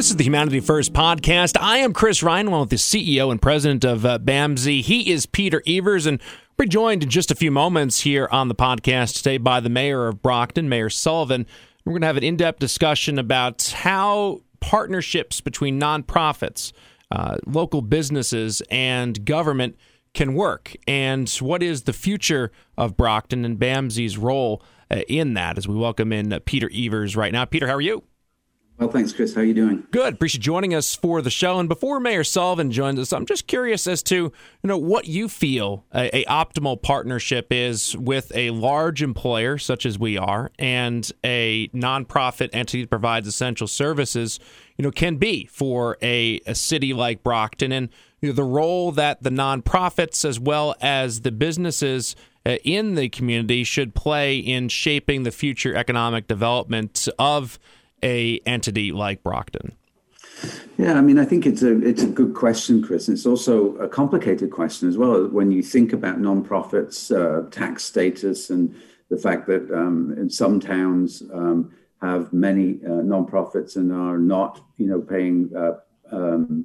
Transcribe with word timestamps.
This 0.00 0.08
is 0.08 0.16
the 0.16 0.24
Humanity 0.24 0.60
First 0.60 0.94
podcast. 0.94 1.58
I 1.60 1.76
am 1.76 1.92
Chris 1.92 2.22
Ryan, 2.22 2.46
along 2.46 2.60
with 2.60 2.70
the 2.70 2.76
CEO 2.76 3.30
and 3.30 3.40
president 3.40 3.84
of 3.84 4.06
uh, 4.06 4.18
BAMSI. 4.18 4.80
He 4.80 5.12
is 5.12 5.26
Peter 5.26 5.62
Evers, 5.66 6.06
and 6.06 6.22
we're 6.58 6.64
joined 6.64 7.02
in 7.02 7.10
just 7.10 7.30
a 7.30 7.34
few 7.34 7.50
moments 7.50 8.00
here 8.00 8.26
on 8.32 8.48
the 8.48 8.54
podcast 8.54 9.18
today 9.18 9.36
by 9.36 9.60
the 9.60 9.68
mayor 9.68 10.08
of 10.08 10.22
Brockton, 10.22 10.70
Mayor 10.70 10.88
Sullivan. 10.88 11.46
We're 11.84 11.92
going 11.92 12.00
to 12.00 12.06
have 12.06 12.16
an 12.16 12.24
in 12.24 12.38
depth 12.38 12.60
discussion 12.60 13.18
about 13.18 13.74
how 13.76 14.40
partnerships 14.60 15.42
between 15.42 15.78
nonprofits, 15.78 16.72
uh, 17.10 17.36
local 17.44 17.82
businesses, 17.82 18.62
and 18.70 19.22
government 19.26 19.76
can 20.14 20.32
work, 20.32 20.74
and 20.88 21.28
what 21.40 21.62
is 21.62 21.82
the 21.82 21.92
future 21.92 22.50
of 22.78 22.96
Brockton 22.96 23.44
and 23.44 23.58
BAMSI's 23.58 24.16
role 24.16 24.62
uh, 24.90 25.00
in 25.08 25.34
that 25.34 25.58
as 25.58 25.68
we 25.68 25.74
welcome 25.74 26.10
in 26.10 26.32
uh, 26.32 26.40
Peter 26.46 26.70
Evers 26.74 27.16
right 27.16 27.34
now. 27.34 27.44
Peter, 27.44 27.66
how 27.66 27.74
are 27.74 27.82
you? 27.82 28.02
Well, 28.80 28.88
thanks, 28.88 29.12
Chris. 29.12 29.34
How 29.34 29.42
are 29.42 29.44
you 29.44 29.52
doing? 29.52 29.86
Good. 29.90 30.14
Appreciate 30.14 30.40
joining 30.40 30.74
us 30.74 30.94
for 30.96 31.20
the 31.20 31.28
show. 31.28 31.58
And 31.60 31.68
before 31.68 32.00
Mayor 32.00 32.24
Sullivan 32.24 32.70
joins 32.70 32.98
us, 32.98 33.12
I'm 33.12 33.26
just 33.26 33.46
curious 33.46 33.86
as 33.86 34.02
to 34.04 34.14
you 34.14 34.32
know 34.64 34.78
what 34.78 35.06
you 35.06 35.28
feel 35.28 35.84
a, 35.94 36.20
a, 36.20 36.24
optimal 36.24 36.80
partnership 36.80 37.48
is 37.52 37.94
with 37.98 38.32
a 38.34 38.52
large 38.52 39.02
employer 39.02 39.58
such 39.58 39.84
as 39.84 39.98
we 39.98 40.16
are 40.16 40.50
and 40.58 41.12
a 41.22 41.68
nonprofit 41.68 42.48
entity 42.54 42.80
that 42.84 42.88
provides 42.88 43.28
essential 43.28 43.66
services. 43.66 44.40
You 44.78 44.84
know, 44.84 44.90
can 44.90 45.16
be 45.16 45.44
for 45.44 45.98
a, 46.00 46.40
a 46.46 46.54
city 46.54 46.94
like 46.94 47.22
Brockton, 47.22 47.72
and 47.72 47.90
you 48.22 48.30
know, 48.30 48.34
the 48.34 48.44
role 48.44 48.92
that 48.92 49.22
the 49.22 49.28
nonprofits 49.28 50.24
as 50.24 50.40
well 50.40 50.74
as 50.80 51.20
the 51.20 51.32
businesses 51.32 52.16
uh, 52.46 52.56
in 52.64 52.94
the 52.94 53.10
community 53.10 53.62
should 53.62 53.94
play 53.94 54.38
in 54.38 54.70
shaping 54.70 55.24
the 55.24 55.30
future 55.30 55.76
economic 55.76 56.26
development 56.26 57.06
of 57.18 57.58
a 58.02 58.40
entity 58.46 58.92
like 58.92 59.22
Brockton? 59.22 59.72
Yeah, 60.78 60.94
I 60.94 61.00
mean, 61.02 61.18
I 61.18 61.24
think 61.24 61.46
it's 61.46 61.62
a 61.62 61.80
it's 61.86 62.02
a 62.02 62.06
good 62.06 62.34
question, 62.34 62.82
Chris. 62.82 63.08
It's 63.08 63.26
also 63.26 63.74
a 63.76 63.88
complicated 63.88 64.50
question 64.50 64.88
as 64.88 64.96
well 64.96 65.28
when 65.28 65.50
you 65.50 65.62
think 65.62 65.92
about 65.92 66.18
nonprofits, 66.18 67.14
uh, 67.14 67.48
tax 67.50 67.84
status, 67.84 68.50
and 68.50 68.74
the 69.10 69.18
fact 69.18 69.46
that 69.48 69.70
um, 69.70 70.14
in 70.16 70.30
some 70.30 70.60
towns 70.60 71.22
um, 71.32 71.72
have 72.00 72.32
many 72.32 72.80
uh, 72.84 73.02
nonprofits 73.02 73.76
and 73.76 73.92
are 73.92 74.18
not, 74.18 74.60
you 74.78 74.86
know, 74.86 75.00
paying 75.00 75.50
uh, 75.54 75.74
um, 76.10 76.64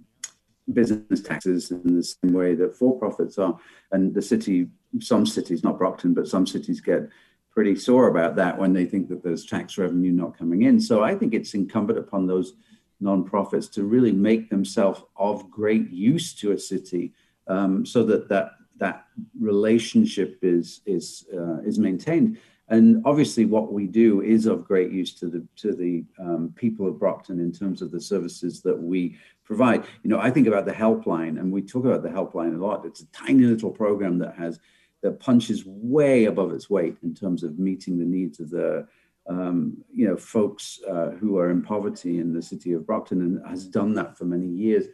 business 0.72 1.22
taxes 1.22 1.72
in 1.72 1.96
the 1.96 2.04
same 2.04 2.34
way 2.34 2.56
that 2.56 2.76
for-profits 2.76 3.38
are. 3.38 3.60
And 3.92 4.14
the 4.14 4.22
city, 4.22 4.68
some 5.00 5.26
cities, 5.26 5.64
not 5.64 5.78
Brockton, 5.78 6.14
but 6.14 6.28
some 6.28 6.48
cities 6.48 6.80
get 6.80 7.10
pretty 7.56 7.76
sore 7.76 8.10
about 8.10 8.36
that 8.36 8.58
when 8.58 8.74
they 8.74 8.86
think 8.86 9.08
that 9.08 9.24
there's 9.24 9.46
tax 9.46 9.78
revenue 9.78 10.12
not 10.12 10.38
coming 10.38 10.64
in. 10.64 10.80
So 10.80 11.04
I 11.04 11.16
think 11.16 11.34
it's 11.34 11.54
incumbent 11.54 11.98
upon 11.98 12.28
those 12.28 12.54
nonprofits 13.02 13.72
to 13.72 13.86
really 13.86 14.12
make 14.12 14.50
themselves 14.50 15.02
of 15.16 15.50
great 15.50 15.90
use 15.90 16.34
to 16.36 16.52
a 16.52 16.60
city, 16.60 17.14
um, 17.48 17.86
so 17.86 18.04
that 18.04 18.28
that 18.30 18.52
that 18.78 19.06
relationship 19.40 20.40
is 20.42 20.82
is 20.86 21.26
uh, 21.34 21.60
is 21.62 21.80
maintained. 21.80 22.38
And 22.68 23.02
obviously, 23.06 23.46
what 23.46 23.72
we 23.72 23.86
do 23.86 24.22
is 24.22 24.48
of 24.48 24.66
great 24.66 24.92
use 24.92 25.14
to 25.20 25.28
the 25.28 25.48
to 25.58 25.74
the 25.74 26.04
um, 26.20 26.54
people 26.56 26.88
of 26.88 27.00
Brockton 27.00 27.40
in 27.40 27.52
terms 27.52 27.82
of 27.82 27.92
the 27.92 28.02
services 28.02 28.62
that 28.64 28.78
we 28.78 29.18
provide. 29.46 29.86
You 30.04 30.10
know, 30.10 30.20
I 30.20 30.30
think 30.32 30.48
about 30.48 30.66
the 30.66 30.74
helpline, 30.74 31.40
and 31.40 31.52
we 31.52 31.62
talk 31.62 31.86
about 31.86 32.04
the 32.04 32.10
helpline 32.10 32.56
a 32.56 32.66
lot. 32.66 32.86
It's 32.86 33.02
a 33.02 33.12
tiny 33.12 33.46
little 33.46 33.72
program 33.72 34.18
that 34.20 34.36
has 34.36 34.60
that 35.06 35.20
punches 35.20 35.64
way 35.68 36.26
above 36.26 36.52
its 36.52 36.68
weight 36.68 36.98
in 37.04 37.14
terms 37.14 37.44
of 37.44 37.60
meeting 37.60 38.00
the 38.00 38.04
needs 38.04 38.40
of 38.40 38.50
the 38.50 38.88
um, 39.30 39.78
you 39.94 40.08
know 40.08 40.18
folks 40.18 40.80
uh, 40.90 41.12
who 41.12 41.38
are 41.38 41.52
in 41.52 41.62
poverty 41.62 42.20
in 42.20 42.34
the 42.34 42.42
city 42.42 42.74
of 42.74 42.88
Brockton 42.88 43.22
and 43.22 43.48
has 43.48 43.68
done 43.68 43.94
that 43.94 44.18
for 44.18 44.26
many 44.26 44.48
years. 44.48 44.86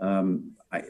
Um, 0.00 0.52
I, 0.72 0.82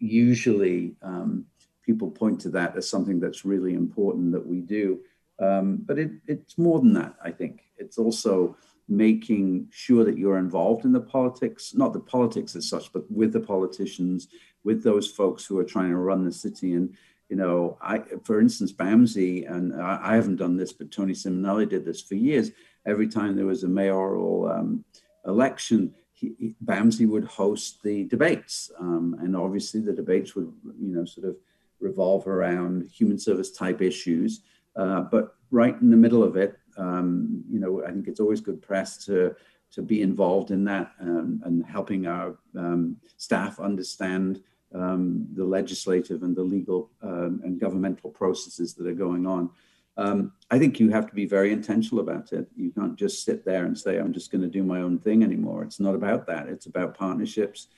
usually, 0.00 0.96
um, 1.00 1.44
people 1.86 2.10
point 2.10 2.40
to 2.40 2.48
that 2.50 2.76
as 2.76 2.90
something 2.90 3.20
that's 3.20 3.44
really 3.44 3.74
important 3.74 4.32
that 4.32 4.44
we 4.44 4.62
do, 4.62 4.98
um, 5.38 5.78
but 5.86 5.96
it, 5.96 6.10
it's 6.26 6.58
more 6.58 6.80
than 6.80 6.94
that. 6.94 7.14
I 7.22 7.30
think 7.30 7.62
it's 7.76 7.98
also 7.98 8.56
making 8.88 9.68
sure 9.70 10.04
that 10.04 10.18
you're 10.18 10.38
involved 10.38 10.84
in 10.84 10.92
the 10.92 11.00
politics, 11.00 11.72
not 11.74 11.92
the 11.92 12.00
politics 12.00 12.56
as 12.56 12.68
such, 12.68 12.92
but 12.92 13.08
with 13.10 13.32
the 13.32 13.40
politicians, 13.40 14.26
with 14.64 14.82
those 14.82 15.08
folks 15.08 15.44
who 15.44 15.56
are 15.58 15.64
trying 15.64 15.90
to 15.90 15.98
run 15.98 16.24
the 16.24 16.32
city 16.32 16.72
and 16.72 16.96
you 17.28 17.36
know, 17.36 17.76
I, 17.80 18.02
for 18.24 18.40
instance, 18.40 18.72
BAMSI, 18.72 19.50
and 19.50 19.80
I, 19.80 20.00
I, 20.02 20.14
haven't 20.14 20.36
done 20.36 20.56
this, 20.56 20.72
but 20.72 20.90
Tony 20.90 21.12
Simonelli 21.12 21.68
did 21.68 21.84
this 21.84 22.00
for 22.00 22.14
years. 22.14 22.52
Every 22.86 23.06
time 23.06 23.36
there 23.36 23.46
was 23.46 23.64
a 23.64 23.68
mayoral 23.68 24.50
um, 24.50 24.84
election, 25.26 25.94
he, 26.12 26.34
he, 26.38 26.54
BAMSI 26.64 27.06
would 27.06 27.24
host 27.24 27.82
the 27.82 28.04
debates, 28.04 28.70
um, 28.78 29.16
and 29.20 29.36
obviously 29.36 29.80
the 29.80 29.92
debates 29.92 30.34
would, 30.34 30.50
you 30.80 30.94
know, 30.94 31.04
sort 31.04 31.28
of 31.28 31.36
revolve 31.80 32.26
around 32.26 32.88
human 32.88 33.18
service 33.18 33.52
type 33.52 33.82
issues. 33.82 34.40
Uh, 34.74 35.02
but 35.02 35.34
right 35.50 35.78
in 35.80 35.90
the 35.90 35.96
middle 35.96 36.22
of 36.22 36.36
it, 36.36 36.58
um, 36.78 37.44
you 37.50 37.60
know, 37.60 37.84
I 37.84 37.90
think 37.90 38.08
it's 38.08 38.20
always 38.20 38.40
good 38.40 38.62
press 38.62 39.04
to 39.06 39.34
to 39.70 39.82
be 39.82 40.00
involved 40.00 40.50
in 40.50 40.64
that 40.64 40.92
um, 40.98 41.42
and 41.44 41.64
helping 41.66 42.06
our 42.06 42.38
um, 42.56 42.96
staff 43.18 43.60
understand 43.60 44.40
um, 44.74 45.26
the 45.34 45.44
legislative 45.44 46.22
and 46.22 46.36
the 46.36 46.42
legal 46.42 46.90
um, 47.02 47.40
and 47.44 47.60
governmental 47.60 48.10
processes 48.10 48.74
that 48.74 48.86
are 48.86 48.92
going 48.92 49.26
on. 49.26 49.50
Um, 49.96 50.32
I 50.50 50.58
think 50.58 50.78
you 50.78 50.90
have 50.90 51.08
to 51.08 51.14
be 51.14 51.26
very 51.26 51.52
intentional 51.52 52.00
about 52.00 52.32
it. 52.32 52.46
You 52.56 52.70
can't 52.70 52.96
just 52.96 53.24
sit 53.24 53.44
there 53.44 53.64
and 53.64 53.76
say, 53.76 53.98
I'm 53.98 54.12
just 54.12 54.30
going 54.30 54.42
to 54.42 54.48
do 54.48 54.62
my 54.62 54.80
own 54.80 54.98
thing 54.98 55.24
anymore. 55.24 55.64
It's 55.64 55.80
not 55.80 55.96
about 55.96 56.26
that. 56.26 56.48
It's 56.48 56.66
about 56.66 56.96
partnerships 56.96 57.68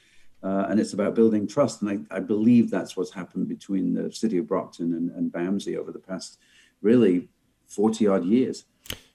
uh, 0.42 0.66
and 0.68 0.80
it's 0.80 0.92
about 0.92 1.14
building 1.14 1.46
trust. 1.46 1.82
And 1.82 2.06
I, 2.10 2.16
I, 2.16 2.20
believe 2.20 2.70
that's 2.70 2.96
what's 2.96 3.12
happened 3.12 3.48
between 3.48 3.94
the 3.94 4.12
city 4.12 4.38
of 4.38 4.46
Brockton 4.46 4.94
and, 4.94 5.10
and 5.10 5.32
BAMSI 5.32 5.76
over 5.76 5.92
the 5.92 5.98
past 5.98 6.38
really 6.82 7.28
40 7.66 8.06
odd 8.06 8.24
years. 8.24 8.64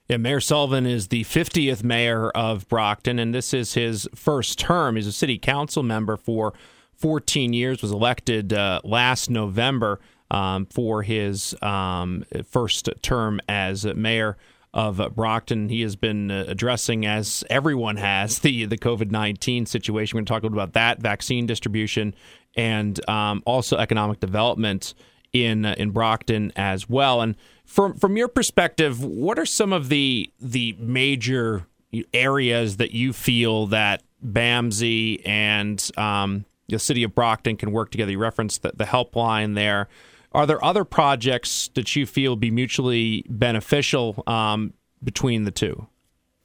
Yeah, 0.08 0.18
Mayor 0.18 0.40
Sullivan 0.40 0.86
is 0.86 1.08
the 1.08 1.24
50th 1.24 1.84
mayor 1.84 2.30
of 2.30 2.68
Brockton, 2.68 3.18
and 3.18 3.34
this 3.34 3.56
is 3.56 3.74
his 3.74 4.08
first 4.14 4.60
term. 4.60 4.98
He's 4.98 5.08
a 5.08 5.12
city 5.12 5.40
council 5.40 5.82
member 5.82 6.16
for 6.16 6.54
14 6.98 7.54
years, 7.54 7.82
was 7.82 7.92
elected 7.92 8.54
uh, 8.54 8.82
last 8.84 9.30
November 9.30 10.00
um, 10.32 10.66
for 10.66 11.04
his 11.04 11.56
um, 11.62 12.26
first 12.50 12.90
term 13.02 13.40
as 13.48 13.86
mayor 13.86 14.38
of 14.74 15.16
Brockton. 15.16 15.70
He 15.70 15.82
has 15.82 15.96
been 15.96 16.30
uh, 16.30 16.46
addressing, 16.48 17.06
as 17.06 17.44
everyone 17.50 17.96
has, 17.98 18.40
the 18.40 18.66
the 18.66 18.78
COVID 18.78 19.12
nineteen 19.12 19.66
situation. 19.66 20.16
We're 20.16 20.20
going 20.20 20.26
to 20.26 20.34
talk 20.34 20.44
a 20.44 20.46
little 20.48 20.60
about 20.60 20.74
that, 20.74 21.00
vaccine 21.00 21.46
distribution, 21.46 22.14
and 22.56 23.08
um, 23.10 23.42
also 23.46 23.78
economic 23.78 24.20
development 24.20 24.94
in 25.32 25.66
uh, 25.66 25.76
in 25.78 25.92
Brockton 25.92 26.52
as 26.56 26.90
well. 26.90 27.22
And 27.22 27.36
from 27.66 27.96
from 27.96 28.18
your 28.18 28.28
perspective, 28.28 29.04
what 29.04 29.40
are 29.40 29.46
some 29.46 29.72
of 29.72 29.90
the 29.90 30.32
the 30.40 30.76
major 30.78 31.68
areas 32.14 32.78
that 32.78 32.92
you 32.92 33.14
feel 33.14 33.68
that 33.68 34.04
BAMSI 34.26 35.22
and 35.26 35.92
um, 35.98 36.46
the 36.68 36.80
city 36.80 37.04
of 37.04 37.14
Brockton 37.14 37.58
can 37.58 37.72
work 37.72 37.92
together. 37.92 38.12
You 38.12 38.20
referenced 38.20 38.64
the, 38.64 38.72
the 38.76 38.86
helpline 38.86 39.56
there. 39.56 39.88
Are 40.32 40.46
there 40.46 40.64
other 40.64 40.84
projects 40.84 41.70
that 41.76 41.96
you 41.96 42.06
feel 42.06 42.36
be 42.36 42.52
mutually 42.52 43.26
beneficial 43.30 44.24
um, 44.28 44.74
between 45.04 45.46
the 45.46 45.52
two? 45.52 45.88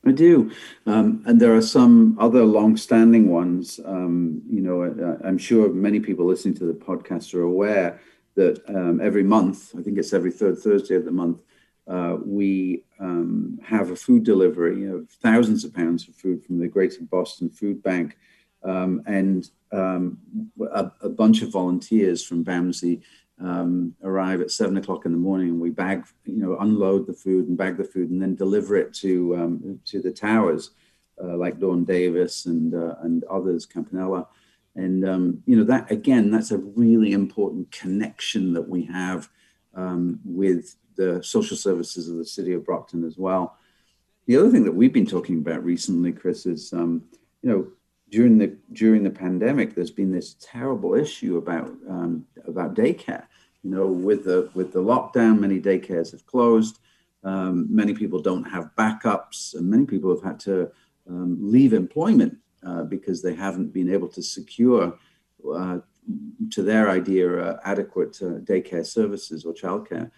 I 0.06 0.12
do, 0.12 0.50
um, 0.86 1.22
and 1.26 1.38
there 1.40 1.54
are 1.54 1.60
some 1.60 2.16
other 2.18 2.44
long-standing 2.44 3.28
ones. 3.28 3.80
Um, 3.84 4.40
you 4.48 4.62
know, 4.62 4.84
uh, 4.84 5.26
I'm 5.26 5.36
sure 5.36 5.68
many 5.68 6.00
people 6.00 6.24
listening 6.24 6.54
to 6.54 6.64
the 6.64 6.72
podcast 6.72 7.34
are 7.34 7.42
aware 7.42 8.00
that 8.36 8.62
um, 8.68 9.00
every 9.02 9.22
month, 9.22 9.74
I 9.78 9.82
think 9.82 9.98
it's 9.98 10.14
every 10.14 10.30
third 10.30 10.58
Thursday 10.58 10.94
of 10.94 11.04
the 11.04 11.10
month, 11.10 11.40
uh, 11.86 12.16
we 12.24 12.84
um, 12.98 13.58
have 13.62 13.90
a 13.90 13.96
food 13.96 14.24
delivery 14.24 14.86
of 14.86 15.10
thousands 15.10 15.64
of 15.64 15.74
pounds 15.74 16.08
of 16.08 16.14
food 16.14 16.44
from 16.44 16.58
the 16.58 16.68
Greater 16.68 17.02
Boston 17.02 17.50
Food 17.50 17.82
Bank 17.82 18.16
um, 18.62 19.02
and 19.06 19.48
um, 19.72 20.18
a, 20.60 20.90
a, 21.02 21.08
bunch 21.08 21.42
of 21.42 21.50
volunteers 21.50 22.24
from 22.24 22.44
BAMSI 22.44 23.02
um, 23.40 23.94
arrive 24.02 24.40
at 24.40 24.50
seven 24.50 24.76
o'clock 24.76 25.06
in 25.06 25.12
the 25.12 25.18
morning, 25.18 25.48
and 25.48 25.60
we 25.60 25.70
bag, 25.70 26.04
you 26.24 26.36
know, 26.36 26.58
unload 26.58 27.06
the 27.06 27.12
food 27.12 27.48
and 27.48 27.56
bag 27.56 27.76
the 27.76 27.84
food, 27.84 28.10
and 28.10 28.20
then 28.20 28.34
deliver 28.34 28.76
it 28.76 28.92
to 28.94 29.36
um, 29.36 29.80
to 29.86 30.00
the 30.00 30.10
towers, 30.10 30.70
uh, 31.22 31.36
like 31.36 31.58
Dawn 31.58 31.84
Davis 31.84 32.46
and 32.46 32.74
uh, 32.74 32.96
and 33.02 33.24
others, 33.24 33.64
Campanella, 33.64 34.26
and 34.76 35.08
um, 35.08 35.42
you 35.46 35.56
know 35.56 35.64
that 35.64 35.90
again, 35.90 36.30
that's 36.30 36.50
a 36.50 36.58
really 36.58 37.12
important 37.12 37.70
connection 37.70 38.52
that 38.52 38.68
we 38.68 38.84
have 38.86 39.30
um, 39.74 40.20
with 40.24 40.76
the 40.96 41.22
social 41.22 41.56
services 41.56 42.10
of 42.10 42.18
the 42.18 42.26
city 42.26 42.52
of 42.52 42.66
Brockton 42.66 43.04
as 43.04 43.16
well. 43.16 43.56
The 44.26 44.36
other 44.36 44.50
thing 44.50 44.64
that 44.64 44.74
we've 44.74 44.92
been 44.92 45.06
talking 45.06 45.38
about 45.38 45.64
recently, 45.64 46.12
Chris, 46.12 46.44
is 46.44 46.72
you 46.72 47.00
know 47.42 47.68
during 48.10 48.38
the 48.38 48.56
during 48.72 49.02
the 49.02 49.10
pandemic, 49.10 49.74
there's 49.74 49.90
been 49.90 50.12
this 50.12 50.36
terrible 50.40 50.94
issue 50.94 51.36
about 51.36 51.70
um, 51.88 52.26
about 52.46 52.74
daycare. 52.74 53.24
You 53.62 53.70
know, 53.70 53.86
with 53.86 54.24
the 54.24 54.50
with 54.54 54.72
the 54.72 54.82
lockdown, 54.82 55.38
many 55.38 55.60
daycares 55.60 56.12
have 56.12 56.26
closed. 56.26 56.78
Um, 57.22 57.66
many 57.70 57.94
people 57.94 58.20
don't 58.20 58.44
have 58.44 58.70
backups, 58.76 59.54
and 59.54 59.68
many 59.68 59.84
people 59.86 60.10
have 60.14 60.24
had 60.24 60.40
to 60.40 60.70
um, 61.08 61.38
leave 61.40 61.72
employment 61.72 62.38
uh, 62.66 62.84
because 62.84 63.22
they 63.22 63.34
haven't 63.34 63.72
been 63.72 63.92
able 63.92 64.08
to 64.08 64.22
secure, 64.22 64.98
uh, 65.54 65.78
to 66.50 66.62
their 66.62 66.90
idea, 66.90 67.38
uh, 67.38 67.60
adequate 67.64 68.18
uh, 68.22 68.40
daycare 68.40 68.86
services 68.86 69.44
or 69.44 69.52
childcare. 69.52 70.10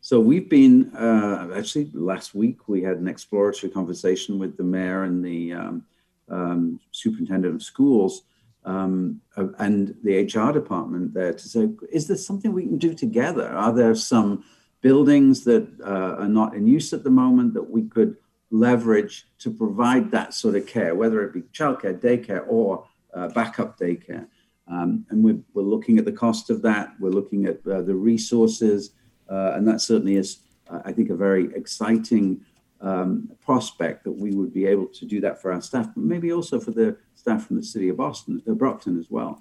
So 0.00 0.20
we've 0.20 0.48
been 0.48 0.94
uh, 0.96 1.50
actually 1.54 1.90
last 1.92 2.34
week 2.34 2.68
we 2.68 2.82
had 2.82 2.98
an 2.98 3.08
exploratory 3.08 3.70
conversation 3.72 4.38
with 4.38 4.56
the 4.56 4.62
mayor 4.62 5.04
and 5.04 5.24
the 5.24 5.52
um, 5.52 5.84
um, 6.30 6.80
superintendent 6.92 7.54
of 7.54 7.62
schools 7.62 8.22
um, 8.64 9.20
and 9.58 9.94
the 10.02 10.24
HR 10.24 10.52
department 10.52 11.14
there 11.14 11.32
to 11.32 11.48
say, 11.48 11.70
is 11.90 12.06
there 12.06 12.16
something 12.16 12.52
we 12.52 12.64
can 12.64 12.78
do 12.78 12.92
together? 12.92 13.48
Are 13.48 13.72
there 13.72 13.94
some 13.94 14.44
buildings 14.80 15.44
that 15.44 15.66
uh, 15.80 16.22
are 16.22 16.28
not 16.28 16.54
in 16.54 16.66
use 16.66 16.92
at 16.92 17.02
the 17.02 17.10
moment 17.10 17.54
that 17.54 17.70
we 17.70 17.82
could 17.84 18.16
leverage 18.50 19.26
to 19.38 19.50
provide 19.50 20.10
that 20.10 20.34
sort 20.34 20.54
of 20.54 20.66
care, 20.66 20.94
whether 20.94 21.22
it 21.22 21.32
be 21.32 21.42
childcare, 21.42 21.98
daycare, 21.98 22.44
or 22.48 22.86
uh, 23.14 23.28
backup 23.28 23.78
daycare? 23.78 24.26
Um, 24.70 25.06
and 25.08 25.24
we're, 25.24 25.40
we're, 25.54 25.62
looking 25.62 25.98
at 25.98 26.04
the 26.04 26.12
cost 26.12 26.50
of 26.50 26.60
that. 26.62 26.92
We're 27.00 27.08
looking 27.08 27.46
at 27.46 27.66
uh, 27.66 27.80
the 27.80 27.94
resources, 27.94 28.90
uh, 29.30 29.52
and 29.54 29.66
that 29.66 29.80
certainly 29.80 30.16
is, 30.16 30.40
uh, 30.68 30.80
I 30.84 30.92
think, 30.92 31.08
a 31.08 31.16
very 31.16 31.54
exciting 31.54 32.44
um, 32.80 33.30
prospect 33.40 34.04
that 34.04 34.12
we 34.12 34.30
would 34.32 34.52
be 34.52 34.66
able 34.66 34.86
to 34.86 35.04
do 35.04 35.20
that 35.20 35.40
for 35.40 35.52
our 35.52 35.60
staff, 35.60 35.86
but 35.94 36.04
maybe 36.04 36.32
also 36.32 36.60
for 36.60 36.70
the 36.70 36.96
staff 37.14 37.46
from 37.46 37.56
the 37.56 37.62
city 37.62 37.88
of 37.88 37.96
Boston, 37.96 38.42
uh, 38.48 38.52
Brockton 38.52 38.98
as 38.98 39.10
well. 39.10 39.38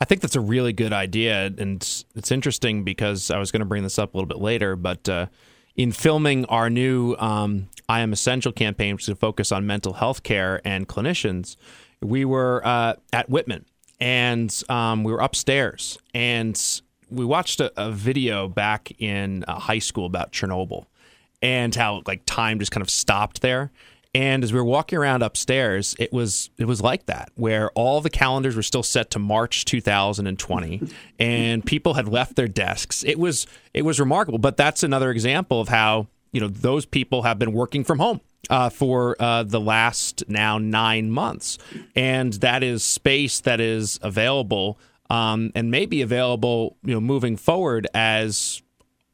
I 0.00 0.06
think 0.06 0.22
that's 0.22 0.36
a 0.36 0.40
really 0.40 0.72
good 0.72 0.92
idea, 0.92 1.52
and 1.58 2.04
it's 2.14 2.30
interesting 2.30 2.84
because 2.84 3.30
I 3.30 3.38
was 3.38 3.52
going 3.52 3.60
to 3.60 3.66
bring 3.66 3.82
this 3.82 3.98
up 3.98 4.14
a 4.14 4.16
little 4.16 4.28
bit 4.28 4.38
later, 4.38 4.74
but 4.74 5.08
uh, 5.08 5.26
in 5.76 5.92
filming 5.92 6.46
our 6.46 6.70
new 6.70 7.14
um, 7.16 7.68
I 7.88 8.00
Am 8.00 8.12
Essential 8.12 8.52
campaign, 8.52 8.94
which 8.94 9.04
is 9.04 9.10
a 9.10 9.14
focus 9.14 9.52
on 9.52 9.66
mental 9.66 9.94
health 9.94 10.22
care 10.22 10.60
and 10.64 10.88
clinicians, 10.88 11.56
we 12.00 12.24
were 12.24 12.66
uh, 12.66 12.94
at 13.12 13.28
Whitman 13.28 13.66
and 14.00 14.62
um, 14.68 15.04
we 15.04 15.12
were 15.12 15.20
upstairs 15.20 15.98
and 16.14 16.80
we 17.10 17.24
watched 17.24 17.60
a, 17.60 17.72
a 17.76 17.90
video 17.90 18.48
back 18.48 18.92
in 18.98 19.44
uh, 19.46 19.58
high 19.58 19.78
school 19.78 20.06
about 20.06 20.32
Chernobyl 20.32 20.86
and 21.42 21.74
how 21.74 22.02
like 22.06 22.22
time 22.26 22.58
just 22.58 22.70
kind 22.72 22.82
of 22.82 22.90
stopped 22.90 23.40
there. 23.40 23.70
And 24.12 24.42
as 24.42 24.52
we 24.52 24.58
were 24.58 24.64
walking 24.64 24.98
around 24.98 25.22
upstairs, 25.22 25.94
it 25.98 26.12
was 26.12 26.50
it 26.58 26.64
was 26.64 26.80
like 26.80 27.06
that, 27.06 27.30
where 27.36 27.70
all 27.72 28.00
the 28.00 28.10
calendars 28.10 28.56
were 28.56 28.62
still 28.62 28.82
set 28.82 29.10
to 29.12 29.20
March 29.20 29.64
2020, 29.64 30.82
and 31.20 31.64
people 31.64 31.94
had 31.94 32.08
left 32.08 32.34
their 32.34 32.48
desks. 32.48 33.04
It 33.04 33.20
was 33.20 33.46
it 33.72 33.82
was 33.82 34.00
remarkable. 34.00 34.38
But 34.38 34.56
that's 34.56 34.82
another 34.82 35.12
example 35.12 35.60
of 35.60 35.68
how 35.68 36.08
you 36.32 36.40
know 36.40 36.48
those 36.48 36.86
people 36.86 37.22
have 37.22 37.38
been 37.38 37.52
working 37.52 37.84
from 37.84 38.00
home 38.00 38.20
uh, 38.48 38.68
for 38.68 39.14
uh, 39.20 39.44
the 39.44 39.60
last 39.60 40.24
now 40.26 40.58
nine 40.58 41.12
months, 41.12 41.58
and 41.94 42.32
that 42.34 42.64
is 42.64 42.82
space 42.82 43.38
that 43.40 43.60
is 43.60 44.00
available 44.02 44.76
um, 45.10 45.50
and 45.54 45.70
may 45.70 45.86
be 45.86 46.02
available, 46.02 46.76
you 46.84 46.94
know, 46.94 47.00
moving 47.00 47.36
forward 47.36 47.86
as 47.92 48.62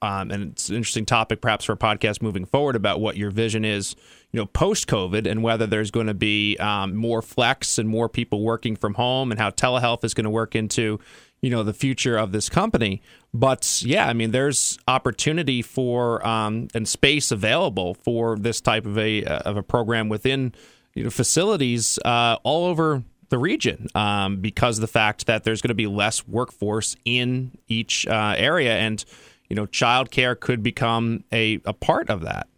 um, 0.07 0.31
and 0.31 0.53
it's 0.53 0.69
an 0.69 0.77
interesting 0.77 1.05
topic, 1.05 1.41
perhaps 1.41 1.65
for 1.65 1.73
a 1.73 1.77
podcast 1.77 2.23
moving 2.23 2.45
forward 2.45 2.77
about 2.77 3.01
what 3.01 3.17
your 3.17 3.33
vision 3.33 3.65
is, 3.65 3.97
you 4.31 4.39
know, 4.39 4.47
post 4.47 4.87
COVID, 4.87 5.29
and 5.29 5.43
whether 5.43 5.67
there's 5.67 5.91
going 5.91 6.07
to 6.07 6.15
be 6.15 6.57
um, 6.59 6.95
more 6.95 7.23
flex 7.23 7.77
and 7.77 7.89
more 7.89 8.09
people 8.09 8.43
working 8.43 8.77
from 8.77 8.95
home, 8.95 9.33
and 9.33 9.41
how 9.41 9.51
telehealth 9.51 10.05
is 10.05 10.15
going 10.15 10.25
to 10.25 10.31
work 10.31 10.55
into, 10.55 11.01
you 11.41 11.51
know, 11.51 11.65
the 11.65 11.75
future 11.75 12.17
of 12.17 12.31
this 12.31 12.49
company. 12.49 13.03
But 13.35 13.83
yeah, 13.85 14.07
I 14.07 14.13
mean, 14.13 14.31
there's 14.31 14.79
opportunity 14.87 15.61
for 15.61 16.25
um, 16.25 16.69
and 16.73 16.87
space 16.87 17.33
available 17.33 17.95
for 17.95 18.39
this 18.39 18.61
type 18.61 18.87
of 18.87 18.97
a 18.97 19.25
uh, 19.25 19.39
of 19.41 19.57
a 19.57 19.63
program 19.63 20.09
within 20.09 20.55
you 20.95 21.05
know 21.05 21.11
facilities 21.11 21.99
uh, 22.05 22.37
all 22.45 22.67
over 22.67 23.03
the 23.29 23.39
region 23.39 23.89
um, 23.97 24.37
because 24.37 24.79
the 24.79 24.87
fact 24.87 25.27
that 25.27 25.43
there's 25.43 25.61
going 25.61 25.71
to 25.71 25.75
be 25.75 25.89
less 25.89 26.27
workforce 26.29 26.97
in 27.05 27.59
each 27.67 28.07
uh, 28.07 28.35
area 28.37 28.77
and 28.79 29.05
you 29.49 29.57
know, 29.57 29.67
childcare 29.67 30.39
could 30.39 30.63
become 30.63 31.25
a, 31.33 31.61
a 31.65 31.73
part 31.73 32.11
of 32.11 32.23
that. 32.23 32.49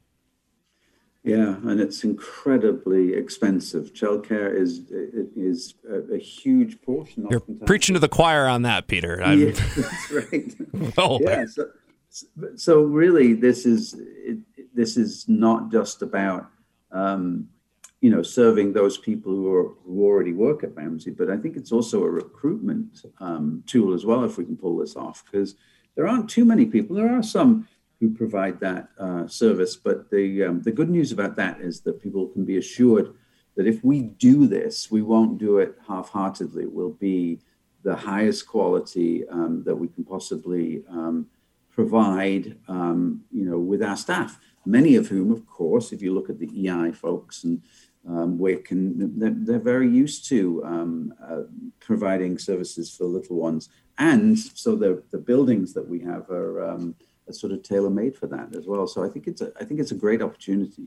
Yeah, 1.24 1.56
and 1.64 1.78
it's 1.80 2.04
incredibly 2.04 3.12
expensive. 3.12 3.92
Childcare 3.92 4.54
is 4.54 4.90
is 5.36 5.74
a, 5.86 6.14
a 6.14 6.18
huge 6.18 6.80
portion. 6.80 7.26
You're 7.30 7.42
preaching 7.66 7.92
to 7.94 7.98
the 7.98 8.08
choir 8.08 8.46
on 8.46 8.62
that, 8.62 8.86
Peter. 8.86 9.22
I'm... 9.22 9.38
Yeah, 9.38 9.50
that's 9.76 10.10
right. 10.10 10.54
well, 10.96 11.18
yeah, 11.20 11.44
so, 11.44 11.66
so 12.56 12.82
really, 12.82 13.34
this 13.34 13.66
is 13.66 13.94
it, 13.98 14.38
this 14.74 14.96
is 14.96 15.28
not 15.28 15.70
just 15.70 16.02
about 16.02 16.48
um, 16.92 17.48
you 18.00 18.10
know 18.10 18.22
serving 18.22 18.72
those 18.72 18.96
people 18.96 19.32
who 19.32 19.52
are 19.52 19.74
who 19.84 20.04
already 20.04 20.32
work 20.32 20.64
at 20.64 20.74
BAMSI, 20.74 21.16
but 21.16 21.28
I 21.28 21.36
think 21.36 21.56
it's 21.56 21.72
also 21.72 22.04
a 22.04 22.10
recruitment 22.10 23.04
um, 23.20 23.62
tool 23.66 23.92
as 23.92 24.06
well. 24.06 24.24
If 24.24 24.38
we 24.38 24.44
can 24.44 24.56
pull 24.56 24.78
this 24.78 24.96
off, 24.96 25.24
because 25.30 25.56
there 25.98 26.06
aren't 26.06 26.30
too 26.30 26.44
many 26.44 26.64
people. 26.64 26.94
There 26.94 27.12
are 27.12 27.24
some 27.24 27.66
who 27.98 28.14
provide 28.14 28.60
that 28.60 28.88
uh, 29.00 29.26
service, 29.26 29.74
but 29.74 30.08
the 30.12 30.44
um, 30.44 30.62
the 30.62 30.70
good 30.70 30.88
news 30.88 31.10
about 31.10 31.34
that 31.36 31.60
is 31.60 31.80
that 31.80 32.00
people 32.00 32.28
can 32.28 32.44
be 32.44 32.56
assured 32.56 33.14
that 33.56 33.66
if 33.66 33.82
we 33.82 34.02
do 34.02 34.46
this, 34.46 34.92
we 34.92 35.02
won't 35.02 35.38
do 35.38 35.58
it 35.58 35.76
half-heartedly. 35.88 36.62
It 36.62 36.72
will 36.72 36.92
be 36.92 37.40
the 37.82 37.96
highest 37.96 38.46
quality 38.46 39.28
um, 39.28 39.64
that 39.64 39.74
we 39.74 39.88
can 39.88 40.04
possibly 40.04 40.84
um, 40.88 41.26
provide, 41.68 42.56
um, 42.68 43.24
you 43.32 43.44
know, 43.44 43.58
with 43.58 43.82
our 43.82 43.96
staff. 43.96 44.38
Many 44.64 44.94
of 44.94 45.08
whom, 45.08 45.32
of 45.32 45.48
course, 45.48 45.90
if 45.90 46.00
you 46.00 46.14
look 46.14 46.30
at 46.30 46.38
the 46.38 46.68
EI 46.68 46.92
folks 46.92 47.42
and 47.42 47.60
um, 48.08 48.38
we 48.38 48.54
can 48.54 49.18
they're, 49.18 49.34
they're, 49.34 49.58
very 49.58 49.90
used 49.90 50.28
to 50.28 50.62
um, 50.64 51.12
uh, 51.28 51.42
providing 51.80 52.38
services 52.38 52.88
for 52.94 53.04
little 53.04 53.36
ones 53.36 53.68
and 53.98 54.38
so 54.38 54.76
the 54.76 55.02
the 55.10 55.18
buildings 55.18 55.74
that 55.74 55.88
we 55.88 56.00
have 56.00 56.30
are, 56.30 56.64
um, 56.70 56.94
sort 57.30 57.52
of 57.52 57.62
tailor 57.62 57.90
made 57.90 58.16
for 58.16 58.26
that 58.26 58.54
as 58.56 58.66
well. 58.66 58.86
So 58.86 59.04
I 59.04 59.08
think 59.08 59.26
it's 59.26 59.42
a 59.42 59.52
I 59.60 59.64
think 59.64 59.80
it's 59.80 59.90
a 59.90 59.94
great 59.96 60.22
opportunity. 60.22 60.86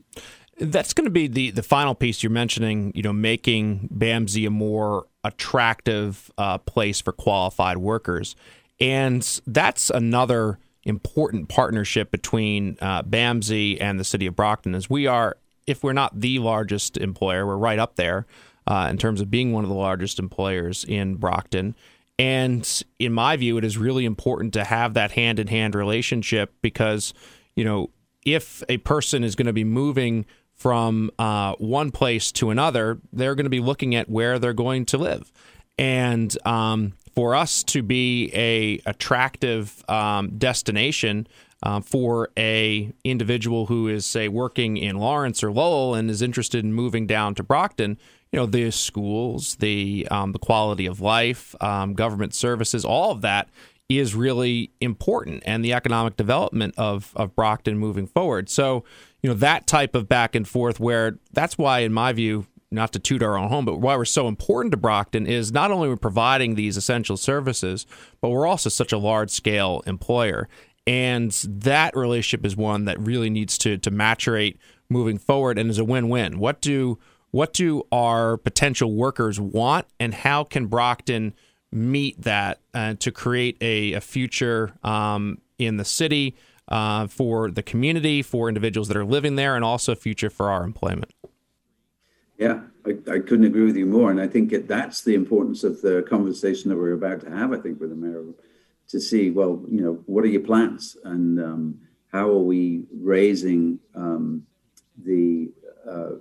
That's 0.58 0.92
going 0.92 1.04
to 1.04 1.10
be 1.10 1.28
the 1.28 1.50
the 1.50 1.62
final 1.62 1.94
piece 1.94 2.22
you're 2.22 2.30
mentioning. 2.30 2.92
You 2.94 3.02
know, 3.02 3.12
making 3.12 3.88
BAMSI 3.96 4.46
a 4.46 4.50
more 4.50 5.06
attractive 5.24 6.32
uh, 6.36 6.58
place 6.58 7.00
for 7.00 7.12
qualified 7.12 7.78
workers, 7.78 8.34
and 8.80 9.40
that's 9.46 9.90
another 9.90 10.58
important 10.84 11.48
partnership 11.48 12.10
between 12.10 12.76
uh, 12.80 13.02
BAMSI 13.04 13.80
and 13.80 14.00
the 14.00 14.04
city 14.04 14.26
of 14.26 14.34
Brockton. 14.34 14.74
As 14.74 14.90
we 14.90 15.06
are, 15.06 15.36
if 15.66 15.84
we're 15.84 15.92
not 15.92 16.20
the 16.20 16.40
largest 16.40 16.96
employer, 16.96 17.46
we're 17.46 17.56
right 17.56 17.78
up 17.78 17.96
there. 17.96 18.26
Uh, 18.64 18.86
in 18.88 18.96
terms 18.96 19.20
of 19.20 19.28
being 19.28 19.52
one 19.52 19.64
of 19.64 19.68
the 19.68 19.76
largest 19.76 20.20
employers 20.20 20.84
in 20.84 21.16
Brockton. 21.16 21.74
And 22.18 22.82
in 22.98 23.12
my 23.12 23.36
view, 23.36 23.56
it 23.58 23.64
is 23.64 23.78
really 23.78 24.04
important 24.04 24.52
to 24.54 24.64
have 24.64 24.94
that 24.94 25.12
hand 25.12 25.38
in 25.38 25.46
hand 25.46 25.74
relationship 25.74 26.52
because, 26.62 27.14
you 27.56 27.64
know, 27.64 27.90
if 28.24 28.62
a 28.68 28.76
person 28.78 29.24
is 29.24 29.34
going 29.34 29.46
to 29.46 29.52
be 29.52 29.64
moving 29.64 30.26
from 30.54 31.10
uh, 31.18 31.54
one 31.56 31.90
place 31.90 32.30
to 32.32 32.50
another, 32.50 33.00
they're 33.12 33.34
going 33.34 33.46
to 33.46 33.50
be 33.50 33.60
looking 33.60 33.94
at 33.94 34.08
where 34.08 34.38
they're 34.38 34.52
going 34.52 34.84
to 34.86 34.98
live. 34.98 35.32
And 35.78 36.36
um, 36.46 36.92
for 37.14 37.34
us 37.34 37.62
to 37.64 37.82
be 37.82 38.30
a 38.34 38.80
attractive 38.86 39.82
um, 39.88 40.38
destination 40.38 41.26
uh, 41.62 41.80
for 41.80 42.30
a 42.36 42.92
individual 43.04 43.66
who 43.66 43.88
is 43.88 44.04
say 44.04 44.28
working 44.28 44.76
in 44.76 44.96
Lawrence 44.96 45.42
or 45.42 45.52
Lowell 45.52 45.94
and 45.94 46.10
is 46.10 46.22
interested 46.22 46.64
in 46.64 46.72
moving 46.72 47.06
down 47.06 47.34
to 47.36 47.42
Brockton, 47.42 47.98
you 48.32 48.38
know 48.38 48.46
the 48.46 48.70
schools, 48.70 49.56
the 49.56 50.08
um, 50.10 50.32
the 50.32 50.38
quality 50.38 50.86
of 50.86 51.00
life, 51.00 51.54
um, 51.62 51.94
government 51.94 52.34
services, 52.34 52.84
all 52.84 53.10
of 53.10 53.20
that 53.20 53.48
is 53.88 54.14
really 54.14 54.70
important, 54.80 55.42
and 55.44 55.64
the 55.64 55.72
economic 55.72 56.16
development 56.16 56.74
of 56.76 57.12
of 57.14 57.36
Brockton 57.36 57.78
moving 57.78 58.06
forward. 58.06 58.48
So 58.48 58.84
you 59.22 59.28
know 59.28 59.34
that 59.34 59.66
type 59.66 59.94
of 59.94 60.08
back 60.08 60.34
and 60.34 60.48
forth, 60.48 60.80
where 60.80 61.18
that's 61.32 61.58
why, 61.58 61.80
in 61.80 61.92
my 61.92 62.12
view, 62.12 62.46
not 62.72 62.92
to 62.94 62.98
toot 62.98 63.22
our 63.22 63.36
own 63.36 63.50
home, 63.50 63.64
but 63.64 63.76
why 63.76 63.96
we're 63.96 64.04
so 64.04 64.28
important 64.28 64.72
to 64.72 64.78
Brockton 64.78 65.26
is 65.26 65.52
not 65.52 65.70
only 65.70 65.88
we're 65.88 65.96
providing 65.96 66.54
these 66.54 66.76
essential 66.76 67.16
services, 67.16 67.86
but 68.20 68.30
we're 68.30 68.46
also 68.46 68.70
such 68.70 68.92
a 68.92 68.98
large 68.98 69.30
scale 69.30 69.82
employer. 69.86 70.48
And 70.86 71.30
that 71.48 71.96
relationship 71.96 72.44
is 72.44 72.56
one 72.56 72.86
that 72.86 72.98
really 72.98 73.30
needs 73.30 73.56
to 73.58 73.78
to 73.78 73.90
maturate 73.90 74.58
moving 74.88 75.18
forward 75.18 75.58
and 75.58 75.70
is 75.70 75.78
a 75.78 75.84
win 75.84 76.08
win. 76.08 76.38
What 76.38 76.60
do 76.60 76.98
what 77.30 77.52
do 77.52 77.84
our 77.90 78.36
potential 78.36 78.94
workers 78.94 79.40
want, 79.40 79.86
and 79.98 80.12
how 80.12 80.44
can 80.44 80.66
Brockton 80.66 81.34
meet 81.70 82.20
that 82.20 82.60
uh, 82.74 82.94
to 82.98 83.10
create 83.10 83.56
a, 83.62 83.94
a 83.94 84.00
future 84.00 84.74
um, 84.82 85.38
in 85.58 85.78
the 85.78 85.84
city 85.84 86.36
uh, 86.68 87.06
for 87.06 87.50
the 87.50 87.62
community, 87.62 88.20
for 88.20 88.48
individuals 88.48 88.88
that 88.88 88.96
are 88.96 89.04
living 89.04 89.36
there, 89.36 89.56
and 89.56 89.64
also 89.64 89.92
a 89.92 89.96
future 89.96 90.28
for 90.28 90.50
our 90.50 90.64
employment? 90.64 91.12
Yeah, 92.38 92.60
I, 92.84 92.90
I 93.10 93.18
couldn't 93.20 93.44
agree 93.44 93.64
with 93.64 93.76
you 93.76 93.86
more. 93.86 94.10
And 94.10 94.20
I 94.20 94.26
think 94.26 94.52
it, 94.52 94.68
that's 94.68 95.02
the 95.02 95.14
importance 95.14 95.64
of 95.64 95.80
the 95.80 96.04
conversation 96.08 96.68
that 96.70 96.76
we're 96.76 96.92
about 96.92 97.20
to 97.22 97.30
have, 97.30 97.52
I 97.52 97.56
think, 97.56 97.80
with 97.80 97.90
the 97.90 97.96
mayor 97.96 98.24
to 98.92 99.00
see, 99.00 99.30
well, 99.30 99.64
you 99.68 99.80
know, 99.80 99.94
what 100.06 100.22
are 100.24 100.28
your 100.28 100.42
plans? 100.42 100.96
And 101.04 101.40
um, 101.40 101.80
how 102.12 102.28
are 102.28 102.46
we 102.54 102.84
raising 102.92 103.80
um, 103.94 104.46
the 105.02 105.50
uh, 105.90 106.16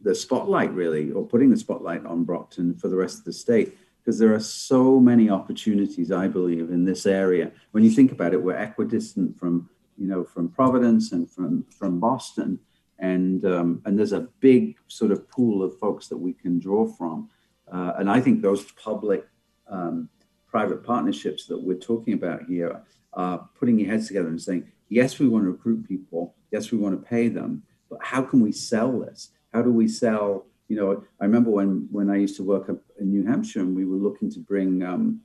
the 0.00 0.14
spotlight 0.14 0.72
really, 0.74 1.12
or 1.12 1.24
putting 1.24 1.50
the 1.50 1.56
spotlight 1.56 2.04
on 2.04 2.24
Brockton 2.24 2.74
for 2.74 2.88
the 2.88 2.96
rest 2.96 3.18
of 3.20 3.24
the 3.24 3.32
state, 3.32 3.78
because 3.98 4.18
there 4.18 4.34
are 4.34 4.40
so 4.40 5.00
many 5.00 5.30
opportunities, 5.30 6.12
I 6.12 6.26
believe, 6.28 6.70
in 6.70 6.84
this 6.84 7.06
area. 7.06 7.52
When 7.70 7.84
you 7.84 7.90
think 7.90 8.12
about 8.12 8.34
it, 8.34 8.42
we're 8.42 8.56
equidistant 8.56 9.38
from, 9.38 9.70
you 9.96 10.06
know, 10.06 10.24
from 10.24 10.48
Providence 10.50 11.12
and 11.12 11.30
from 11.30 11.64
from 11.78 12.00
Boston, 12.00 12.58
and 12.98 13.44
um, 13.44 13.82
and 13.84 13.96
there's 13.96 14.12
a 14.12 14.28
big 14.40 14.76
sort 14.88 15.12
of 15.12 15.28
pool 15.30 15.62
of 15.62 15.78
folks 15.78 16.08
that 16.08 16.18
we 16.18 16.32
can 16.32 16.58
draw 16.58 16.86
from, 16.86 17.30
uh, 17.72 17.92
and 17.98 18.10
I 18.10 18.20
think 18.20 18.42
those 18.42 18.64
public 18.72 19.26
um, 19.68 20.08
private 20.54 20.84
partnerships 20.84 21.46
that 21.46 21.60
we're 21.60 21.76
talking 21.76 22.14
about 22.14 22.44
here 22.44 22.80
are 23.14 23.48
putting 23.58 23.76
your 23.76 23.90
heads 23.90 24.06
together 24.06 24.28
and 24.28 24.40
saying, 24.40 24.64
yes, 24.88 25.18
we 25.18 25.26
want 25.26 25.44
to 25.44 25.50
recruit 25.50 25.88
people, 25.88 26.36
yes, 26.52 26.70
we 26.70 26.78
want 26.78 26.94
to 26.94 27.08
pay 27.08 27.26
them, 27.26 27.60
but 27.90 27.98
how 28.00 28.22
can 28.22 28.40
we 28.40 28.52
sell 28.52 29.00
this? 29.00 29.30
How 29.52 29.62
do 29.62 29.72
we 29.72 29.88
sell? 29.88 30.46
You 30.68 30.76
know, 30.76 31.04
I 31.20 31.24
remember 31.24 31.50
when 31.50 31.88
when 31.90 32.08
I 32.08 32.18
used 32.18 32.36
to 32.36 32.44
work 32.44 32.68
up 32.70 32.80
in 33.00 33.10
New 33.10 33.26
Hampshire, 33.26 33.62
and 33.62 33.74
we 33.74 33.84
were 33.84 33.96
looking 33.96 34.30
to 34.30 34.38
bring 34.38 34.84
um, 34.84 35.20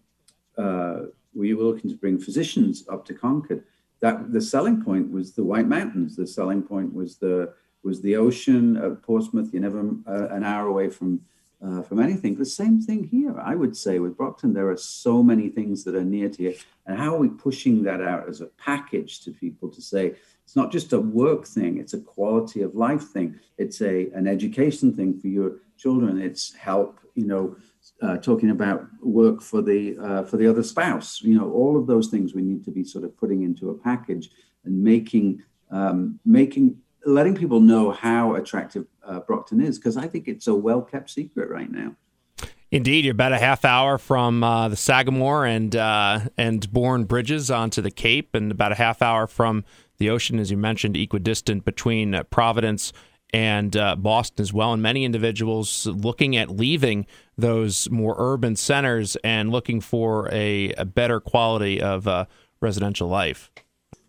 uh, 0.58 1.02
we 1.36 1.54
were 1.54 1.64
looking 1.64 1.92
to 1.92 1.96
bring 1.96 2.18
physicians 2.18 2.86
up 2.92 3.06
to 3.06 3.14
Concord. 3.14 3.64
That 4.02 4.34
the 4.34 4.42
selling 4.42 4.84
point 4.84 5.12
was 5.12 5.34
the 5.34 5.44
White 5.44 5.68
Mountains. 5.68 6.16
The 6.16 6.26
selling 6.26 6.64
point 6.64 6.92
was 6.92 7.18
the 7.18 7.54
was 7.84 8.02
the 8.02 8.16
ocean 8.16 8.78
of 8.78 9.04
Portsmouth. 9.04 9.50
You're 9.54 9.62
never 9.62 9.82
uh, 10.08 10.28
an 10.36 10.44
hour 10.44 10.66
away 10.68 10.90
from 10.90 11.22
uh, 11.66 11.82
from 11.82 12.00
anything. 12.00 12.36
The 12.36 12.46
same 12.46 12.82
thing 12.82 13.04
here, 13.04 13.38
I 13.40 13.56
would 13.56 13.76
say, 13.76 14.00
with 14.00 14.18
Brockton. 14.18 14.54
There 14.54 14.70
are 14.70 14.78
so 14.78 15.22
many 15.22 15.50
things 15.50 15.84
that 15.84 15.96
are 15.96 16.04
near 16.04 16.30
to 16.30 16.44
you. 16.44 16.56
And 16.86 16.98
how 16.98 17.16
are 17.16 17.20
we 17.20 17.30
pushing 17.30 17.84
that 17.84 18.02
out 18.02 18.30
as 18.30 18.42
a 18.42 18.48
package 18.48 19.22
to 19.22 19.32
people 19.32 19.70
to 19.70 19.82
say 19.82 20.16
it's 20.44 20.56
not 20.56 20.72
just 20.72 20.94
a 20.94 21.00
work 21.00 21.46
thing, 21.46 21.78
it's 21.78 21.94
a 21.94 22.00
quality 22.00 22.62
of 22.62 22.76
life 22.76 23.10
thing, 23.10 23.40
it's 23.58 23.82
a 23.82 24.10
an 24.12 24.28
education 24.28 24.94
thing 24.96 25.20
for 25.20 25.28
your 25.28 25.58
children, 25.78 26.22
it's 26.22 26.54
help, 26.56 27.00
you 27.16 27.26
know. 27.26 27.56
Uh, 28.02 28.18
talking 28.18 28.52
about 28.52 28.86
work 29.02 29.42
for 29.42 29.62
the 29.62 29.98
uh, 29.98 30.24
for 30.24 30.38
the 30.38 30.48
other 30.48 30.64
spouse, 30.64 31.22
you 31.22 31.38
know, 31.38 31.52
all 31.52 31.78
of 31.78 31.88
those 31.88 32.08
things 32.08 32.34
we 32.34 32.42
need 32.42 32.64
to 32.64 32.72
be 32.72 32.84
sort 32.84 33.04
of 33.04 33.18
putting 33.18 33.42
into 33.44 33.70
a 33.70 33.74
package 33.74 34.30
and 34.64 34.82
making 34.84 35.42
um, 35.72 36.20
making 36.26 36.78
letting 37.06 37.36
people 37.36 37.60
know 37.60 37.92
how 37.92 38.36
attractive 38.36 38.86
uh, 39.04 39.20
Brockton 39.20 39.62
is 39.62 39.78
because 39.78 39.98
I 39.98 40.08
think 40.08 40.28
it's 40.28 40.48
a 40.48 40.56
well 40.56 40.82
kept 40.82 41.10
secret 41.10 41.50
right 41.50 41.72
now. 41.72 41.96
Indeed, 42.72 43.04
you're 43.04 43.14
about 43.14 43.34
a 43.34 43.40
half 43.40 43.66
hour 43.66 43.98
from 43.98 44.44
uh, 44.44 44.70
the 44.70 44.76
Sagamore 44.76 45.46
and 45.46 45.76
uh, 45.76 46.20
and 46.38 46.72
Bourne 46.72 47.06
bridges 47.06 47.50
onto 47.50 47.82
the 47.82 47.90
Cape, 47.90 48.36
and 48.36 48.52
about 48.52 48.72
a 48.72 48.76
half 48.76 49.02
hour 49.02 49.26
from 49.26 49.66
the 49.98 50.10
ocean, 50.10 50.40
as 50.40 50.52
you 50.52 50.58
mentioned, 50.58 50.96
equidistant 50.96 51.66
between 51.66 52.14
uh, 52.14 52.24
Providence 52.24 52.94
and 53.32 53.76
uh, 53.76 53.96
Boston 53.96 54.42
as 54.42 54.54
well. 54.54 54.74
And 54.74 54.82
many 54.82 55.04
individuals 55.04 55.88
looking 55.88 56.36
at 56.36 56.50
leaving 56.50 57.06
those 57.38 57.90
more 57.90 58.16
urban 58.18 58.56
centers 58.56 59.16
and 59.24 59.52
looking 59.52 59.82
for 59.82 60.30
a, 60.32 60.74
a 60.74 60.86
better 60.86 61.20
quality 61.20 61.82
of 61.82 62.08
uh, 62.08 62.26
residential 62.62 63.08
life. 63.08 63.52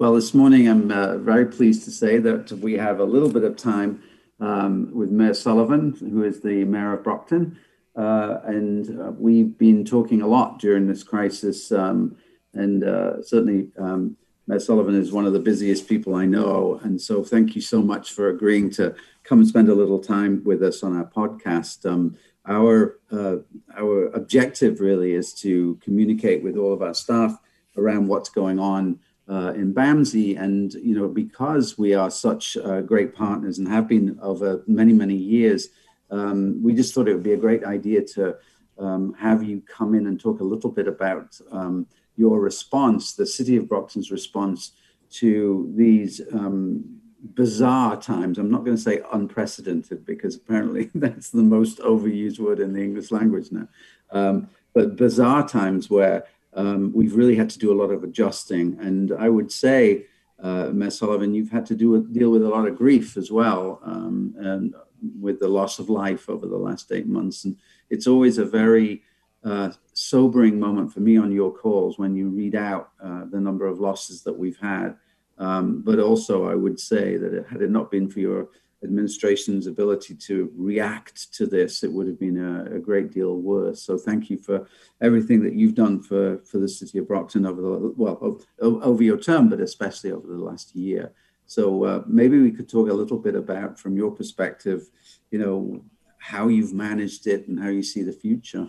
Well, 0.01 0.15
this 0.15 0.33
morning 0.33 0.67
I'm 0.67 0.91
uh, 0.91 1.19
very 1.19 1.45
pleased 1.45 1.85
to 1.85 1.91
say 1.91 2.17
that 2.21 2.51
we 2.53 2.73
have 2.79 3.01
a 3.01 3.05
little 3.05 3.29
bit 3.29 3.45
of 3.45 3.59
time 3.59 4.03
um, 4.41 4.91
with 4.95 5.11
Mayor 5.11 5.35
Sullivan, 5.35 5.95
who 6.01 6.25
is 6.25 6.41
the 6.41 6.65
mayor 6.65 6.95
of 6.95 7.05
Brockton. 7.05 7.59
Uh, 7.95 8.39
and 8.47 8.99
uh, 8.99 9.11
we've 9.11 9.59
been 9.59 9.85
talking 9.85 10.23
a 10.23 10.27
lot 10.27 10.59
during 10.59 10.87
this 10.87 11.03
crisis. 11.03 11.71
Um, 11.71 12.17
and 12.55 12.83
uh, 12.83 13.23
certainly, 13.23 13.73
um, 13.77 14.17
Mayor 14.47 14.61
Sullivan 14.61 14.95
is 14.95 15.13
one 15.13 15.27
of 15.27 15.35
the 15.35 15.39
busiest 15.39 15.87
people 15.87 16.15
I 16.15 16.25
know. 16.25 16.81
And 16.83 16.99
so, 16.99 17.23
thank 17.23 17.55
you 17.55 17.61
so 17.61 17.83
much 17.83 18.13
for 18.13 18.31
agreeing 18.31 18.71
to 18.71 18.95
come 19.23 19.41
and 19.41 19.49
spend 19.49 19.69
a 19.69 19.75
little 19.75 19.99
time 19.99 20.43
with 20.45 20.63
us 20.63 20.83
on 20.83 20.97
our 20.97 21.05
podcast. 21.05 21.85
Um, 21.85 22.17
our, 22.47 22.99
uh, 23.13 23.37
our 23.77 24.07
objective 24.15 24.81
really 24.81 25.13
is 25.13 25.35
to 25.43 25.79
communicate 25.83 26.43
with 26.43 26.57
all 26.57 26.73
of 26.73 26.81
our 26.81 26.95
staff 26.95 27.39
around 27.77 28.09
what's 28.09 28.31
going 28.31 28.59
on 28.59 28.99
uh, 29.29 29.53
in 29.55 29.73
BAMSI. 29.75 30.41
And, 30.41 30.73
you 30.75 30.95
know, 30.95 31.09
because 31.09 31.79
we 31.79 31.95
are 31.95 32.11
such 32.11 32.57
uh, 32.57 32.81
great 32.81 33.15
partners 33.15 33.59
and 33.59 33.69
have 33.69 33.89
been 33.89 34.19
over 34.23 34.63
many, 34.67 34.93
many 34.93 35.15
years, 35.15 35.69
um, 36.11 36.63
we 36.63 36.75
just 36.75 36.95
thought 36.95 37.09
it 37.09 37.15
would 37.15 37.23
be 37.23 37.35
a 37.35 37.37
great 37.37 37.65
idea 37.65 38.03
to 38.03 38.37
um, 38.79 39.15
have 39.15 39.43
you 39.43 39.63
come 39.63 39.95
in 39.95 40.07
and 40.07 40.19
talk 40.19 40.41
a 40.41 40.45
little 40.45 40.71
bit 40.71 40.89
about 40.89 41.39
um, 41.53 41.87
your 42.17 42.41
response, 42.41 43.15
the 43.15 43.27
City 43.27 43.57
of 43.57 43.69
Brockton's 43.69 44.11
response 44.11 44.73
to 45.11 45.73
these 45.77 46.21
um, 46.33 47.01
bizarre 47.35 48.01
times. 48.01 48.39
I'm 48.39 48.51
not 48.51 48.65
going 48.65 48.77
to 48.77 48.83
say 48.83 49.03
unprecedented 49.13 50.05
because 50.05 50.37
apparently 50.37 50.91
that's 50.95 51.31
the 51.31 51.43
most 51.43 51.79
overused 51.81 52.39
word 52.39 52.61
in 52.61 52.73
the 52.73 52.83
English 52.83 53.11
language 53.11 53.53
now. 53.53 53.69
Um, 54.11 54.49
but 54.73 54.97
bizarre 54.97 55.47
times 55.47 55.91
where 55.91 56.25
um, 56.55 56.93
we've 56.95 57.15
really 57.15 57.37
had 57.37 57.51
to 57.51 57.59
do 57.59 57.73
a 57.73 57.81
lot 57.81 57.91
of 57.91 58.03
adjusting. 58.03 58.79
And 58.81 59.13
I 59.13 59.29
would 59.29 59.53
say, 59.53 60.07
uh, 60.43 60.73
Sullivan, 60.91 61.35
you've 61.35 61.51
had 61.51 61.67
to 61.67 61.75
do 61.75 62.07
deal 62.11 62.31
with 62.31 62.43
a 62.43 62.49
lot 62.49 62.67
of 62.67 62.77
grief 62.77 63.17
as 63.17 63.31
well, 63.31 63.81
um, 63.85 64.35
and 64.39 64.75
with 65.21 65.39
the 65.39 65.49
loss 65.49 65.79
of 65.79 65.89
life 65.89 66.29
over 66.29 66.47
the 66.47 66.57
last 66.57 66.93
eight 66.93 67.07
months. 67.07 67.45
And 67.45 67.57
it's 67.89 68.07
always 68.07 68.39
a 68.39 68.45
very 68.45 69.03
uh, 69.45 69.71
sobering 69.93 70.59
moment 70.59 70.93
for 70.93 71.01
me 71.01 71.17
on 71.17 71.33
your 71.33 71.53
calls 71.53 71.99
when 71.99 72.15
you 72.15 72.29
read 72.29 72.55
out 72.55 72.91
uh, 73.03 73.25
the 73.31 73.41
number 73.41 73.67
of 73.67 73.81
losses 73.81 74.23
that 74.23 74.39
we've 74.39 74.59
had. 74.59 74.97
Um, 75.39 75.83
but 75.83 75.99
also, 75.99 76.49
I 76.49 76.55
would 76.55 76.79
say 76.79 77.17
that 77.17 77.33
it, 77.33 77.47
had 77.47 77.63
it 77.63 77.71
not 77.71 77.91
been 77.91 78.09
for 78.09 78.21
your 78.21 78.49
administration's 78.83 79.67
ability 79.67 80.15
to 80.15 80.51
react 80.57 81.33
to 81.35 81.47
this, 81.47 81.83
it 81.83 81.93
would 81.93 82.07
have 82.07 82.19
been 82.19 82.39
a, 82.39 82.77
a, 82.77 82.79
great 82.79 83.13
deal 83.13 83.37
worse. 83.37 83.83
So 83.83 83.99
thank 83.99 84.31
you 84.31 84.39
for 84.39 84.67
everything 85.03 85.43
that 85.43 85.55
you've 85.55 85.75
done 85.75 86.01
for, 86.03 86.39
for 86.39 86.59
the 86.59 86.69
city 86.69 86.99
of 86.99 87.07
Brockton 87.07 87.45
over 87.45 87.61
the 87.61 87.95
well 87.97 88.41
over 88.61 89.03
your 89.03 89.19
term, 89.19 89.49
but 89.49 89.61
especially 89.61 90.13
over 90.13 90.27
the 90.27 90.39
last 90.39 90.75
year. 90.75 91.13
So 91.47 91.85
uh, 91.85 92.03
maybe 92.07 92.39
we 92.39 92.53
could 92.53 92.69
talk 92.69 92.89
a 92.89 92.95
little 92.95 93.19
bit 93.19 93.35
about, 93.35 93.79
from 93.79 93.97
your 93.97 94.13
perspective, 94.13 94.89
you 95.31 95.39
know, 95.39 95.85
how 96.19 96.49
you've 96.49 96.73
managed 96.73 97.27
it 97.27 97.49
and 97.49 97.59
how 97.59 97.69
you 97.69 97.83
see 97.83 98.03
the 98.03 98.13
future. 98.13 98.69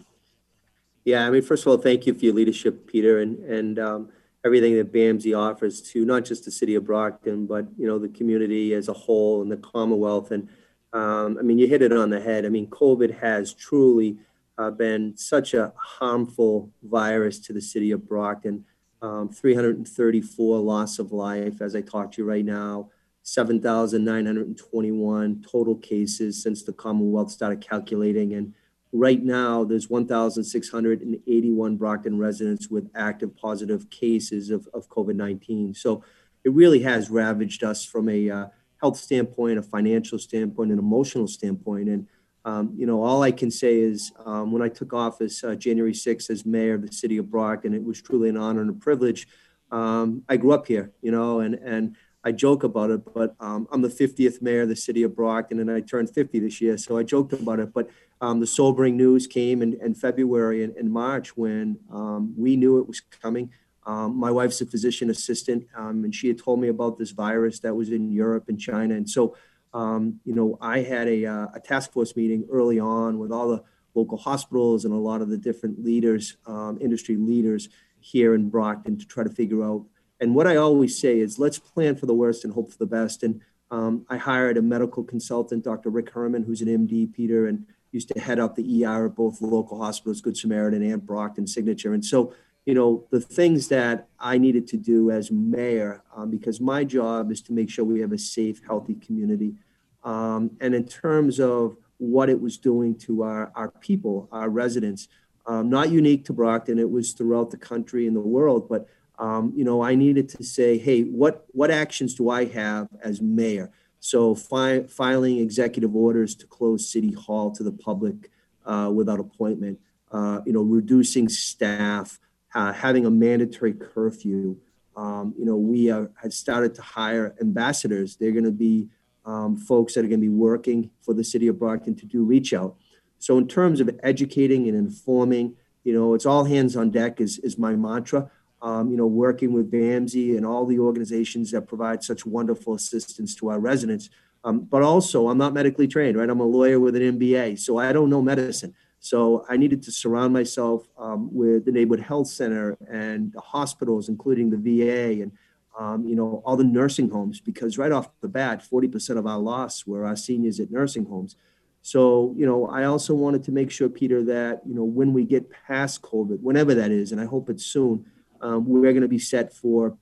Yeah, 1.05 1.27
I 1.27 1.29
mean, 1.29 1.41
first 1.41 1.63
of 1.63 1.71
all, 1.71 1.77
thank 1.77 2.05
you 2.05 2.13
for 2.13 2.25
your 2.25 2.33
leadership, 2.33 2.87
Peter, 2.87 3.19
and 3.19 3.39
and 3.39 3.79
um, 3.79 4.09
everything 4.43 4.75
that 4.75 4.91
BAMSI 4.91 5.37
offers 5.37 5.81
to 5.81 6.05
not 6.05 6.25
just 6.25 6.45
the 6.45 6.51
city 6.51 6.75
of 6.75 6.85
Brockton, 6.85 7.45
but 7.45 7.67
you 7.77 7.87
know 7.87 7.99
the 7.99 8.09
community 8.09 8.73
as 8.73 8.87
a 8.87 8.93
whole 8.93 9.41
and 9.41 9.51
the 9.51 9.57
Commonwealth. 9.57 10.31
And 10.31 10.49
um, 10.93 11.37
I 11.39 11.43
mean, 11.43 11.57
you 11.57 11.67
hit 11.67 11.81
it 11.81 11.93
on 11.93 12.09
the 12.09 12.19
head. 12.19 12.45
I 12.45 12.49
mean, 12.49 12.67
COVID 12.67 13.17
has 13.19 13.53
truly 13.53 14.17
uh, 14.57 14.71
been 14.71 15.15
such 15.15 15.53
a 15.53 15.71
harmful 15.75 16.71
virus 16.83 17.39
to 17.39 17.53
the 17.53 17.61
city 17.61 17.91
of 17.91 18.07
Brockton. 18.07 18.65
Um, 19.01 19.29
334 19.29 20.59
loss 20.59 20.99
of 20.99 21.11
life 21.11 21.59
as 21.59 21.75
I 21.75 21.81
talk 21.81 22.11
to 22.11 22.21
you 22.21 22.27
right 22.27 22.45
now. 22.45 22.91
7,921 23.23 25.45
total 25.49 25.75
cases 25.75 26.41
since 26.41 26.63
the 26.63 26.73
Commonwealth 26.73 27.31
started 27.31 27.61
calculating, 27.61 28.33
and 28.33 28.53
Right 28.93 29.23
now, 29.23 29.63
there's 29.63 29.89
1,681 29.89 31.77
Brockton 31.77 32.17
residents 32.17 32.69
with 32.69 32.89
active 32.93 33.35
positive 33.35 33.89
cases 33.89 34.49
of, 34.49 34.67
of 34.73 34.89
COVID 34.89 35.15
19. 35.15 35.73
So 35.73 36.03
it 36.43 36.51
really 36.51 36.81
has 36.81 37.09
ravaged 37.09 37.63
us 37.63 37.85
from 37.85 38.09
a 38.09 38.29
uh, 38.29 38.45
health 38.81 38.97
standpoint, 38.97 39.59
a 39.59 39.63
financial 39.63 40.19
standpoint, 40.19 40.71
an 40.71 40.79
emotional 40.79 41.27
standpoint. 41.27 41.87
And, 41.87 42.07
um, 42.43 42.73
you 42.75 42.85
know, 42.85 43.01
all 43.01 43.23
I 43.23 43.31
can 43.31 43.49
say 43.49 43.79
is 43.79 44.11
um, 44.25 44.51
when 44.51 44.61
I 44.61 44.67
took 44.67 44.93
office 44.93 45.43
uh, 45.43 45.55
January 45.55 45.93
6th 45.93 46.29
as 46.29 46.45
mayor 46.45 46.73
of 46.73 46.81
the 46.81 46.91
city 46.91 47.17
of 47.17 47.29
Brockton, 47.29 47.73
it 47.73 47.83
was 47.83 48.01
truly 48.01 48.27
an 48.27 48.37
honor 48.37 48.61
and 48.61 48.71
a 48.71 48.73
privilege. 48.73 49.27
Um, 49.71 50.23
I 50.27 50.35
grew 50.35 50.51
up 50.51 50.67
here, 50.67 50.91
you 51.01 51.11
know, 51.11 51.39
and, 51.39 51.55
and 51.55 51.95
I 52.23 52.31
joke 52.31 52.63
about 52.63 52.91
it, 52.91 53.01
but 53.13 53.35
um, 53.39 53.67
I'm 53.71 53.81
the 53.81 53.87
50th 53.87 54.41
mayor 54.41 54.61
of 54.61 54.69
the 54.69 54.75
city 54.75 55.01
of 55.03 55.15
Brockton, 55.15 55.59
and 55.59 55.71
I 55.71 55.81
turned 55.81 56.13
50 56.13 56.39
this 56.39 56.61
year, 56.61 56.77
so 56.77 56.97
I 56.97 57.03
joked 57.03 57.33
about 57.33 57.59
it. 57.59 57.73
But 57.73 57.89
um, 58.21 58.39
the 58.39 58.47
sobering 58.47 58.95
news 58.95 59.25
came 59.25 59.61
in, 59.63 59.79
in 59.81 59.95
February 59.95 60.63
and, 60.63 60.91
March 60.91 61.35
when 61.35 61.79
um, 61.91 62.33
we 62.37 62.55
knew 62.55 62.79
it 62.79 62.87
was 62.87 62.99
coming. 62.99 63.49
Um, 63.87 64.15
my 64.15 64.29
wife's 64.29 64.61
a 64.61 64.67
physician 64.67 65.09
assistant, 65.09 65.65
um, 65.75 66.03
and 66.03 66.13
she 66.13 66.27
had 66.27 66.37
told 66.37 66.59
me 66.59 66.67
about 66.67 66.99
this 66.99 67.09
virus 67.09 67.59
that 67.61 67.75
was 67.75 67.89
in 67.89 68.11
Europe 68.11 68.49
and 68.49 68.59
China. 68.59 68.93
And 68.93 69.09
so, 69.09 69.35
um, 69.73 70.19
you 70.23 70.35
know, 70.35 70.59
I 70.61 70.81
had 70.81 71.07
a, 71.07 71.25
uh, 71.25 71.47
a, 71.55 71.59
task 71.59 71.91
force 71.91 72.15
meeting 72.15 72.45
early 72.51 72.79
on 72.79 73.17
with 73.17 73.31
all 73.31 73.47
the 73.49 73.63
local 73.95 74.17
hospitals 74.17 74.85
and 74.85 74.93
a 74.93 74.97
lot 74.97 75.21
of 75.21 75.29
the 75.29 75.37
different 75.37 75.83
leaders, 75.83 76.37
industry 76.79 77.15
leaders 77.15 77.69
here 77.99 78.35
in 78.35 78.49
Brockton 78.49 78.97
to 78.99 79.05
try 79.05 79.23
to 79.23 79.29
figure 79.29 79.63
out 79.63 79.85
and 80.21 80.33
what 80.35 80.47
I 80.47 80.55
always 80.55 80.97
say 80.97 81.19
is 81.19 81.39
let's 81.39 81.59
plan 81.59 81.95
for 81.95 82.05
the 82.05 82.13
worst 82.13 82.45
and 82.45 82.53
hope 82.53 82.71
for 82.71 82.77
the 82.77 82.85
best. 82.85 83.23
And 83.23 83.41
um, 83.71 84.05
I 84.09 84.17
hired 84.17 84.57
a 84.57 84.61
medical 84.61 85.03
consultant, 85.03 85.63
Dr. 85.63 85.89
Rick 85.89 86.11
Herman, 86.11 86.43
who's 86.43 86.61
an 86.61 86.67
MD, 86.67 87.11
Peter, 87.11 87.47
and 87.47 87.65
used 87.91 88.09
to 88.09 88.19
head 88.19 88.39
up 88.39 88.55
the 88.55 88.85
ER 88.85 89.07
at 89.07 89.15
both 89.15 89.41
local 89.41 89.81
hospitals, 89.81 90.21
Good 90.21 90.37
Samaritan 90.37 90.81
and 90.83 91.05
Brockton 91.05 91.47
Signature. 91.47 91.93
And 91.93 92.05
so, 92.05 92.33
you 92.65 92.73
know, 92.73 93.05
the 93.09 93.19
things 93.19 93.67
that 93.67 94.07
I 94.19 94.37
needed 94.37 94.67
to 94.69 94.77
do 94.77 95.11
as 95.11 95.31
mayor, 95.31 96.03
um, 96.15 96.29
because 96.29 96.61
my 96.61 96.85
job 96.85 97.31
is 97.31 97.41
to 97.43 97.53
make 97.53 97.69
sure 97.69 97.83
we 97.83 97.99
have 97.99 98.13
a 98.13 98.17
safe, 98.17 98.61
healthy 98.65 98.95
community. 98.95 99.55
Um, 100.03 100.51
and 100.61 100.73
in 100.73 100.85
terms 100.87 101.39
of 101.39 101.75
what 102.01 102.29
it 102.29 102.41
was 102.41 102.57
doing 102.57 102.95
to 102.95 103.21
our, 103.21 103.51
our 103.55 103.69
people, 103.69 104.27
our 104.31 104.49
residents. 104.49 105.07
Um, 105.45 105.69
not 105.69 105.91
unique 105.91 106.25
to 106.25 106.33
Brockton, 106.33 106.79
it 106.79 106.89
was 106.89 107.13
throughout 107.13 107.51
the 107.51 107.57
country 107.57 108.07
and 108.07 108.15
the 108.15 108.19
world. 108.21 108.67
But 108.67 108.87
um, 109.21 109.53
you 109.55 109.63
know, 109.63 109.83
I 109.83 109.93
needed 109.93 110.27
to 110.29 110.43
say, 110.43 110.79
hey, 110.79 111.03
what 111.03 111.45
what 111.51 111.69
actions 111.69 112.15
do 112.15 112.29
I 112.31 112.45
have 112.45 112.87
as 113.03 113.21
mayor? 113.21 113.71
So 113.99 114.33
fi- 114.33 114.87
filing 114.87 115.37
executive 115.37 115.95
orders 115.95 116.33
to 116.37 116.47
close 116.47 116.91
City 116.91 117.11
Hall 117.11 117.51
to 117.51 117.61
the 117.61 117.71
public 117.71 118.31
uh, 118.65 118.91
without 118.93 119.19
appointment, 119.19 119.79
uh, 120.11 120.39
you 120.43 120.53
know, 120.53 120.63
reducing 120.63 121.29
staff, 121.29 122.19
uh, 122.55 122.73
having 122.73 123.05
a 123.05 123.11
mandatory 123.11 123.73
curfew. 123.73 124.57
Um, 124.97 125.35
you 125.37 125.45
know, 125.45 125.55
we 125.55 125.91
are, 125.91 126.09
had 126.19 126.33
started 126.33 126.73
to 126.75 126.81
hire 126.81 127.35
ambassadors. 127.39 128.15
They're 128.15 128.31
going 128.31 128.43
to 128.45 128.51
be 128.51 128.89
um, 129.23 129.55
folks 129.55 129.93
that 129.93 130.03
are 130.03 130.09
going 130.09 130.19
to 130.19 130.27
be 130.27 130.29
working 130.29 130.89
for 131.01 131.13
the 131.13 131.23
city 131.23 131.47
of 131.47 131.59
Brockton 131.59 131.95
to 131.97 132.07
do 132.07 132.23
reach 132.23 132.53
out. 132.53 132.75
So 133.19 133.37
in 133.37 133.47
terms 133.47 133.79
of 133.81 133.91
educating 134.01 134.67
and 134.67 134.75
informing, 134.75 135.55
you 135.83 135.93
know, 135.93 136.15
it's 136.15 136.25
all 136.25 136.45
hands 136.45 136.75
on 136.75 136.89
deck 136.89 137.21
is, 137.21 137.37
is 137.39 137.59
my 137.59 137.75
mantra. 137.75 138.31
Um, 138.63 138.91
you 138.91 138.97
know, 138.97 139.07
working 139.07 139.53
with 139.53 139.71
BAMSI 139.71 140.37
and 140.37 140.45
all 140.45 140.67
the 140.67 140.77
organizations 140.77 141.49
that 141.49 141.67
provide 141.67 142.03
such 142.03 142.27
wonderful 142.27 142.75
assistance 142.75 143.33
to 143.37 143.49
our 143.49 143.59
residents. 143.59 144.11
Um, 144.43 144.61
but 144.61 144.83
also, 144.83 145.29
I'm 145.29 145.37
not 145.37 145.53
medically 145.53 145.87
trained, 145.87 146.17
right? 146.17 146.29
I'm 146.29 146.39
a 146.39 146.45
lawyer 146.45 146.79
with 146.79 146.95
an 146.95 147.17
MBA, 147.17 147.59
so 147.59 147.77
I 147.77 147.91
don't 147.91 148.09
know 148.09 148.21
medicine. 148.21 148.75
So 148.99 149.45
I 149.49 149.57
needed 149.57 149.81
to 149.83 149.91
surround 149.91 150.31
myself 150.31 150.87
um, 150.97 151.33
with 151.33 151.65
the 151.65 151.71
neighborhood 151.71 152.05
health 152.05 152.27
center 152.27 152.77
and 152.87 153.33
the 153.33 153.41
hospitals, 153.41 154.09
including 154.09 154.51
the 154.51 154.57
VA 154.57 155.23
and 155.23 155.31
um, 155.79 156.05
you 156.05 156.15
know 156.15 156.43
all 156.45 156.55
the 156.55 156.63
nursing 156.63 157.09
homes, 157.09 157.39
because 157.39 157.79
right 157.79 157.91
off 157.91 158.09
the 158.21 158.27
bat, 158.27 158.63
40% 158.63 159.17
of 159.17 159.25
our 159.25 159.39
loss 159.39 159.87
were 159.87 160.05
our 160.05 160.15
seniors 160.15 160.59
at 160.59 160.69
nursing 160.69 161.05
homes. 161.05 161.35
So 161.81 162.35
you 162.37 162.45
know, 162.45 162.67
I 162.67 162.83
also 162.83 163.15
wanted 163.15 163.43
to 163.45 163.51
make 163.51 163.71
sure, 163.71 163.89
Peter, 163.89 164.23
that 164.25 164.61
you 164.67 164.75
know 164.75 164.83
when 164.83 165.13
we 165.13 165.25
get 165.25 165.49
past 165.49 166.03
COVID, 166.03 166.39
whenever 166.41 166.75
that 166.75 166.91
is, 166.91 167.11
and 167.11 167.19
I 167.19 167.25
hope 167.25 167.49
it's 167.49 167.65
soon, 167.65 168.05
um, 168.41 168.65
we're 168.67 168.91
going 168.91 169.01
to 169.01 169.07
be 169.07 169.19
set 169.19 169.53
for 169.53 169.97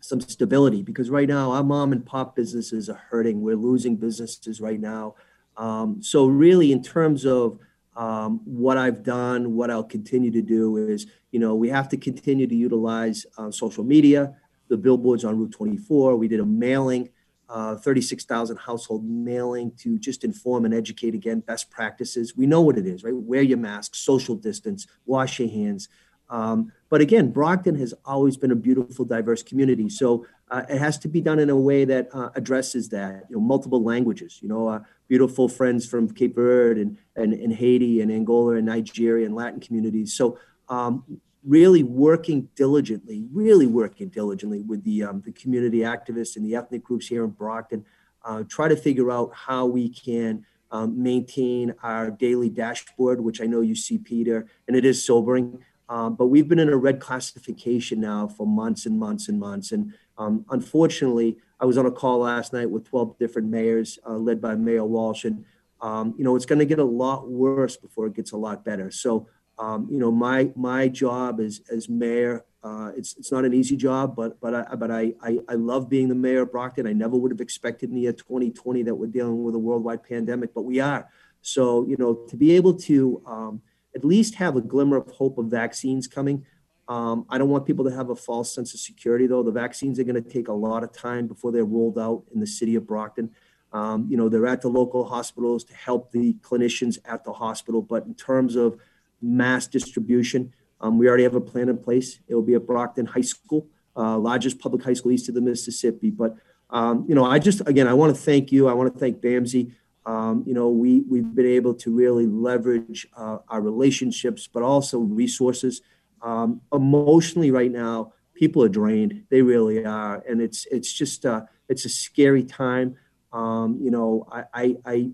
some 0.00 0.20
stability 0.20 0.82
because 0.82 1.10
right 1.10 1.28
now 1.28 1.52
our 1.52 1.62
mom 1.62 1.92
and 1.92 2.04
pop 2.04 2.34
businesses 2.34 2.88
are 2.88 3.00
hurting. 3.10 3.40
We're 3.40 3.56
losing 3.56 3.96
businesses 3.96 4.60
right 4.60 4.80
now. 4.80 5.14
Um, 5.56 6.02
so 6.02 6.26
really, 6.26 6.72
in 6.72 6.82
terms 6.82 7.24
of 7.24 7.58
um, 7.96 8.40
what 8.44 8.78
I've 8.78 9.02
done, 9.02 9.54
what 9.54 9.70
I'll 9.70 9.84
continue 9.84 10.30
to 10.30 10.42
do 10.42 10.76
is, 10.76 11.06
you 11.30 11.38
know, 11.38 11.54
we 11.54 11.68
have 11.68 11.88
to 11.90 11.96
continue 11.96 12.46
to 12.46 12.54
utilize 12.54 13.26
uh, 13.38 13.50
social 13.50 13.84
media, 13.84 14.34
the 14.68 14.76
billboards 14.76 15.24
on 15.24 15.38
Route 15.38 15.52
24. 15.52 16.16
We 16.16 16.28
did 16.28 16.40
a 16.40 16.46
mailing, 16.46 17.10
uh, 17.48 17.76
36,000 17.76 18.56
household 18.56 19.04
mailing 19.04 19.72
to 19.78 19.98
just 19.98 20.24
inform 20.24 20.64
and 20.64 20.72
educate 20.72 21.14
again 21.14 21.40
best 21.40 21.70
practices. 21.70 22.34
We 22.36 22.46
know 22.46 22.62
what 22.62 22.78
it 22.78 22.86
is, 22.86 23.04
right? 23.04 23.14
Wear 23.14 23.42
your 23.42 23.58
mask, 23.58 23.94
social 23.94 24.34
distance, 24.34 24.86
wash 25.04 25.38
your 25.38 25.50
hands. 25.50 25.88
Um, 26.32 26.72
but 26.88 27.02
again, 27.02 27.30
Brockton 27.30 27.76
has 27.76 27.92
always 28.06 28.38
been 28.38 28.50
a 28.50 28.56
beautiful, 28.56 29.04
diverse 29.04 29.42
community. 29.42 29.88
So 29.90 30.26
uh, 30.50 30.62
it 30.68 30.78
has 30.78 30.98
to 31.00 31.08
be 31.08 31.20
done 31.20 31.38
in 31.38 31.50
a 31.50 31.56
way 31.56 31.84
that 31.84 32.08
uh, 32.12 32.30
addresses 32.34 32.88
that. 32.88 33.26
You 33.28 33.36
know, 33.36 33.42
multiple 33.42 33.82
languages. 33.82 34.40
You 34.42 34.48
know, 34.48 34.66
uh, 34.68 34.80
beautiful 35.08 35.46
friends 35.48 35.86
from 35.86 36.10
Cape 36.10 36.34
Verde 36.34 36.80
and, 36.80 36.98
and, 37.16 37.34
and 37.34 37.52
Haiti 37.52 38.00
and 38.00 38.10
Angola 38.10 38.54
and 38.54 38.66
Nigeria 38.66 39.26
and 39.26 39.34
Latin 39.34 39.60
communities. 39.60 40.14
So 40.14 40.38
um, 40.70 41.04
really 41.44 41.82
working 41.82 42.48
diligently, 42.54 43.26
really 43.30 43.66
working 43.66 44.08
diligently 44.08 44.62
with 44.62 44.84
the 44.84 45.04
um, 45.04 45.22
the 45.24 45.32
community 45.32 45.80
activists 45.80 46.36
and 46.36 46.46
the 46.46 46.56
ethnic 46.56 46.82
groups 46.82 47.06
here 47.08 47.24
in 47.24 47.30
Brockton, 47.30 47.84
uh, 48.24 48.44
try 48.48 48.68
to 48.68 48.76
figure 48.76 49.10
out 49.10 49.32
how 49.34 49.66
we 49.66 49.88
can. 49.90 50.46
Um, 50.74 51.02
maintain 51.02 51.74
our 51.82 52.10
daily 52.10 52.48
dashboard, 52.48 53.20
which 53.20 53.42
I 53.42 53.44
know 53.44 53.60
you 53.60 53.74
see, 53.74 53.98
Peter, 53.98 54.46
and 54.66 54.74
it 54.74 54.86
is 54.86 55.04
sobering. 55.04 55.62
Um, 55.88 56.14
but 56.14 56.26
we've 56.26 56.48
been 56.48 56.58
in 56.58 56.68
a 56.68 56.76
red 56.76 57.00
classification 57.00 58.00
now 58.00 58.28
for 58.28 58.46
months 58.46 58.86
and 58.86 58.98
months 58.98 59.28
and 59.28 59.38
months. 59.38 59.72
And 59.72 59.92
um, 60.16 60.44
unfortunately, 60.50 61.38
I 61.60 61.64
was 61.64 61.78
on 61.78 61.86
a 61.86 61.90
call 61.90 62.18
last 62.18 62.52
night 62.52 62.70
with 62.70 62.88
12 62.88 63.18
different 63.18 63.48
mayors, 63.48 63.98
uh, 64.06 64.14
led 64.14 64.40
by 64.40 64.54
Mayor 64.54 64.84
Walsh, 64.84 65.24
and 65.24 65.44
um, 65.80 66.14
you 66.16 66.24
know 66.24 66.36
it's 66.36 66.46
going 66.46 66.58
to 66.58 66.64
get 66.64 66.78
a 66.78 66.84
lot 66.84 67.28
worse 67.28 67.76
before 67.76 68.06
it 68.06 68.14
gets 68.14 68.32
a 68.32 68.36
lot 68.36 68.64
better. 68.64 68.90
So 68.90 69.28
um, 69.58 69.88
you 69.90 69.98
know 69.98 70.10
my 70.10 70.50
my 70.56 70.88
job 70.88 71.40
as 71.40 71.60
as 71.70 71.88
mayor, 71.88 72.44
uh, 72.64 72.90
it's 72.96 73.16
it's 73.16 73.30
not 73.30 73.44
an 73.44 73.54
easy 73.54 73.76
job, 73.76 74.16
but 74.16 74.40
but 74.40 74.54
I, 74.54 74.74
but 74.74 74.90
I, 74.90 75.12
I, 75.22 75.38
I 75.48 75.54
love 75.54 75.88
being 75.88 76.08
the 76.08 76.14
mayor 76.14 76.42
of 76.42 76.52
Brockton. 76.52 76.86
I 76.86 76.92
never 76.92 77.16
would 77.16 77.30
have 77.30 77.40
expected 77.40 77.90
in 77.90 77.94
the 77.94 78.02
year 78.02 78.12
2020 78.12 78.82
that 78.84 78.94
we're 78.94 79.06
dealing 79.06 79.42
with 79.44 79.54
a 79.54 79.58
worldwide 79.58 80.02
pandemic, 80.02 80.54
but 80.54 80.62
we 80.62 80.80
are. 80.80 81.08
So 81.42 81.86
you 81.86 81.96
know 81.96 82.14
to 82.28 82.36
be 82.36 82.52
able 82.52 82.74
to 82.74 83.22
um, 83.26 83.62
at 83.94 84.04
least 84.04 84.36
have 84.36 84.56
a 84.56 84.60
glimmer 84.60 84.96
of 84.96 85.10
hope 85.10 85.38
of 85.38 85.46
vaccines 85.46 86.06
coming. 86.06 86.44
Um, 86.88 87.26
I 87.28 87.38
don't 87.38 87.48
want 87.48 87.66
people 87.66 87.84
to 87.84 87.94
have 87.94 88.10
a 88.10 88.16
false 88.16 88.54
sense 88.54 88.74
of 88.74 88.80
security, 88.80 89.26
though. 89.26 89.42
The 89.42 89.52
vaccines 89.52 89.98
are 89.98 90.04
going 90.04 90.22
to 90.22 90.28
take 90.28 90.48
a 90.48 90.52
lot 90.52 90.82
of 90.82 90.92
time 90.92 91.26
before 91.26 91.52
they're 91.52 91.64
rolled 91.64 91.98
out 91.98 92.24
in 92.34 92.40
the 92.40 92.46
city 92.46 92.74
of 92.74 92.86
Brockton. 92.86 93.30
Um, 93.72 94.06
you 94.10 94.16
know, 94.16 94.28
they're 94.28 94.46
at 94.46 94.60
the 94.60 94.68
local 94.68 95.04
hospitals 95.04 95.64
to 95.64 95.74
help 95.74 96.12
the 96.12 96.34
clinicians 96.42 96.98
at 97.04 97.24
the 97.24 97.32
hospital. 97.32 97.80
But 97.80 98.04
in 98.04 98.14
terms 98.14 98.56
of 98.56 98.78
mass 99.20 99.66
distribution, 99.66 100.52
um, 100.80 100.98
we 100.98 101.08
already 101.08 101.22
have 101.22 101.36
a 101.36 101.40
plan 101.40 101.68
in 101.68 101.78
place. 101.78 102.18
It 102.28 102.34
will 102.34 102.42
be 102.42 102.54
at 102.54 102.66
Brockton 102.66 103.06
High 103.06 103.22
School, 103.22 103.68
uh, 103.96 104.18
largest 104.18 104.58
public 104.58 104.82
high 104.82 104.94
school 104.94 105.12
east 105.12 105.28
of 105.28 105.34
the 105.34 105.40
Mississippi. 105.40 106.10
But, 106.10 106.36
um, 106.70 107.06
you 107.08 107.14
know, 107.14 107.24
I 107.24 107.38
just, 107.38 107.66
again, 107.66 107.86
I 107.86 107.94
want 107.94 108.14
to 108.14 108.20
thank 108.20 108.52
you. 108.52 108.68
I 108.68 108.72
want 108.72 108.92
to 108.92 108.98
thank 108.98 109.20
BAMSI. 109.20 109.72
Um, 110.04 110.42
you 110.46 110.54
know, 110.54 110.68
we, 110.68 111.02
we've 111.08 111.34
been 111.34 111.46
able 111.46 111.74
to 111.74 111.94
really 111.94 112.26
leverage 112.26 113.06
uh, 113.16 113.38
our 113.48 113.60
relationships, 113.60 114.48
but 114.52 114.62
also 114.62 114.98
resources. 114.98 115.80
Um, 116.22 116.60
emotionally, 116.72 117.50
right 117.50 117.70
now, 117.70 118.12
people 118.34 118.62
are 118.62 118.68
drained. 118.68 119.24
They 119.30 119.42
really 119.42 119.84
are, 119.84 120.22
and 120.28 120.40
it's 120.40 120.66
it's 120.70 120.92
just 120.92 121.24
uh, 121.24 121.42
it's 121.68 121.84
a 121.84 121.88
scary 121.88 122.44
time. 122.44 122.96
Um, 123.32 123.78
you 123.80 123.90
know, 123.90 124.26
I, 124.30 124.44
I, 124.52 124.76
I, 124.84 125.10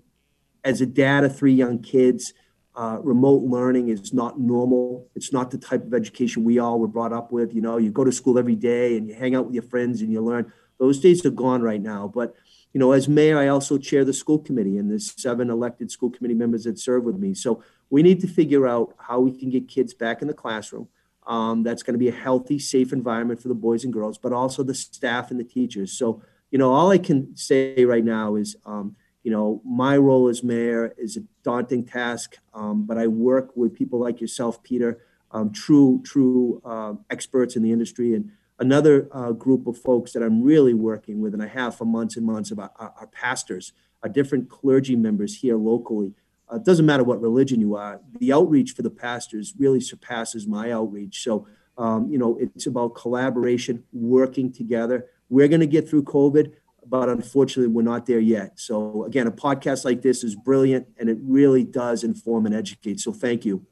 as 0.63 0.81
a 0.81 0.85
dad 0.85 1.23
of 1.23 1.37
three 1.37 1.53
young 1.53 1.79
kids, 1.79 2.33
uh, 2.75 2.97
remote 3.01 3.43
learning 3.43 3.89
is 3.89 4.13
not 4.13 4.39
normal. 4.39 5.07
It's 5.15 5.31
not 5.33 5.51
the 5.51 5.57
type 5.57 5.85
of 5.85 5.93
education 5.93 6.43
we 6.43 6.59
all 6.59 6.79
were 6.79 6.87
brought 6.87 7.13
up 7.13 7.31
with. 7.31 7.53
You 7.53 7.61
know, 7.61 7.77
you 7.77 7.91
go 7.91 8.03
to 8.03 8.11
school 8.11 8.37
every 8.37 8.55
day 8.55 8.97
and 8.97 9.07
you 9.07 9.15
hang 9.15 9.35
out 9.35 9.45
with 9.45 9.53
your 9.53 9.63
friends 9.63 10.01
and 10.01 10.11
you 10.11 10.21
learn. 10.21 10.51
Those 10.79 10.99
days 10.99 11.25
are 11.25 11.29
gone 11.31 11.61
right 11.61 11.81
now, 11.81 12.11
but 12.13 12.35
you 12.73 12.79
know, 12.79 12.91
as 12.91 13.07
mayor, 13.07 13.37
I 13.37 13.47
also 13.47 13.77
chair 13.77 14.05
the 14.05 14.13
school 14.13 14.39
committee, 14.39 14.77
and 14.77 14.89
there's 14.89 15.13
seven 15.19 15.49
elected 15.49 15.89
school 15.89 16.09
committee 16.09 16.35
members 16.35 16.65
that 16.65 16.77
serve 16.77 17.03
with 17.03 17.17
me. 17.17 17.33
So 17.33 17.63
we 17.89 18.03
need 18.03 18.19
to 18.21 18.27
figure 18.27 18.67
out 18.67 18.93
how 18.97 19.19
we 19.19 19.31
can 19.31 19.49
get 19.49 19.67
kids 19.67 19.93
back 19.93 20.21
in 20.21 20.27
the 20.27 20.33
classroom. 20.33 20.87
Um, 21.25 21.63
that's 21.63 21.83
going 21.83 21.93
to 21.93 21.99
be 21.99 22.09
a 22.09 22.13
healthy, 22.13 22.59
safe 22.59 22.93
environment 22.93 23.41
for 23.41 23.49
the 23.49 23.55
boys 23.55 23.83
and 23.83 23.93
girls, 23.93 24.17
but 24.17 24.33
also 24.33 24.63
the 24.63 24.73
staff 24.73 25.31
and 25.31 25.39
the 25.39 25.43
teachers. 25.43 25.91
So, 25.91 26.21
you 26.51 26.57
know, 26.57 26.71
all 26.71 26.89
I 26.91 26.97
can 26.97 27.35
say 27.35 27.85
right 27.85 28.03
now 28.03 28.35
is, 28.35 28.55
um, 28.65 28.95
you 29.23 29.31
know, 29.31 29.61
my 29.65 29.97
role 29.97 30.27
as 30.27 30.43
mayor 30.43 30.93
is 30.97 31.17
a 31.17 31.21
daunting 31.43 31.85
task, 31.85 32.37
um, 32.53 32.85
but 32.85 32.97
I 32.97 33.07
work 33.07 33.55
with 33.55 33.75
people 33.75 33.99
like 33.99 34.21
yourself, 34.21 34.63
Peter, 34.63 34.99
um, 35.31 35.51
true, 35.51 36.01
true 36.03 36.61
uh, 36.65 36.93
experts 37.09 37.55
in 37.55 37.61
the 37.61 37.71
industry, 37.71 38.15
and 38.15 38.31
Another 38.59 39.07
uh, 39.13 39.31
group 39.31 39.67
of 39.67 39.77
folks 39.77 40.11
that 40.11 40.21
I'm 40.21 40.43
really 40.43 40.73
working 40.73 41.21
with, 41.21 41.33
and 41.33 41.41
I 41.41 41.47
have 41.47 41.75
for 41.75 41.85
months 41.85 42.17
and 42.17 42.25
months, 42.25 42.51
about 42.51 42.73
our, 42.77 42.93
our 42.99 43.07
pastors, 43.07 43.71
our 44.03 44.09
different 44.09 44.49
clergy 44.49 44.95
members 44.95 45.37
here 45.37 45.57
locally. 45.57 46.13
Uh, 46.51 46.57
it 46.57 46.65
doesn't 46.65 46.85
matter 46.85 47.03
what 47.03 47.21
religion 47.21 47.61
you 47.61 47.75
are. 47.75 48.01
The 48.19 48.33
outreach 48.33 48.73
for 48.73 48.81
the 48.81 48.89
pastors 48.89 49.53
really 49.57 49.79
surpasses 49.79 50.45
my 50.45 50.71
outreach. 50.71 51.23
So, 51.23 51.47
um, 51.77 52.09
you 52.11 52.17
know, 52.17 52.37
it's 52.37 52.65
about 52.65 52.95
collaboration, 52.95 53.83
working 53.93 54.51
together. 54.51 55.05
We're 55.29 55.47
going 55.47 55.61
to 55.61 55.67
get 55.67 55.87
through 55.87 56.03
COVID, 56.03 56.53
but 56.85 57.07
unfortunately, 57.07 57.71
we're 57.73 57.83
not 57.83 58.07
there 58.07 58.19
yet. 58.19 58.59
So, 58.59 59.05
again, 59.05 59.27
a 59.27 59.31
podcast 59.31 59.85
like 59.85 60.01
this 60.01 60.23
is 60.23 60.35
brilliant, 60.35 60.87
and 60.97 61.07
it 61.07 61.17
really 61.21 61.63
does 61.63 62.03
inform 62.03 62.45
and 62.45 62.55
educate. 62.55 62.99
So, 62.99 63.13
thank 63.13 63.45
you. 63.45 63.65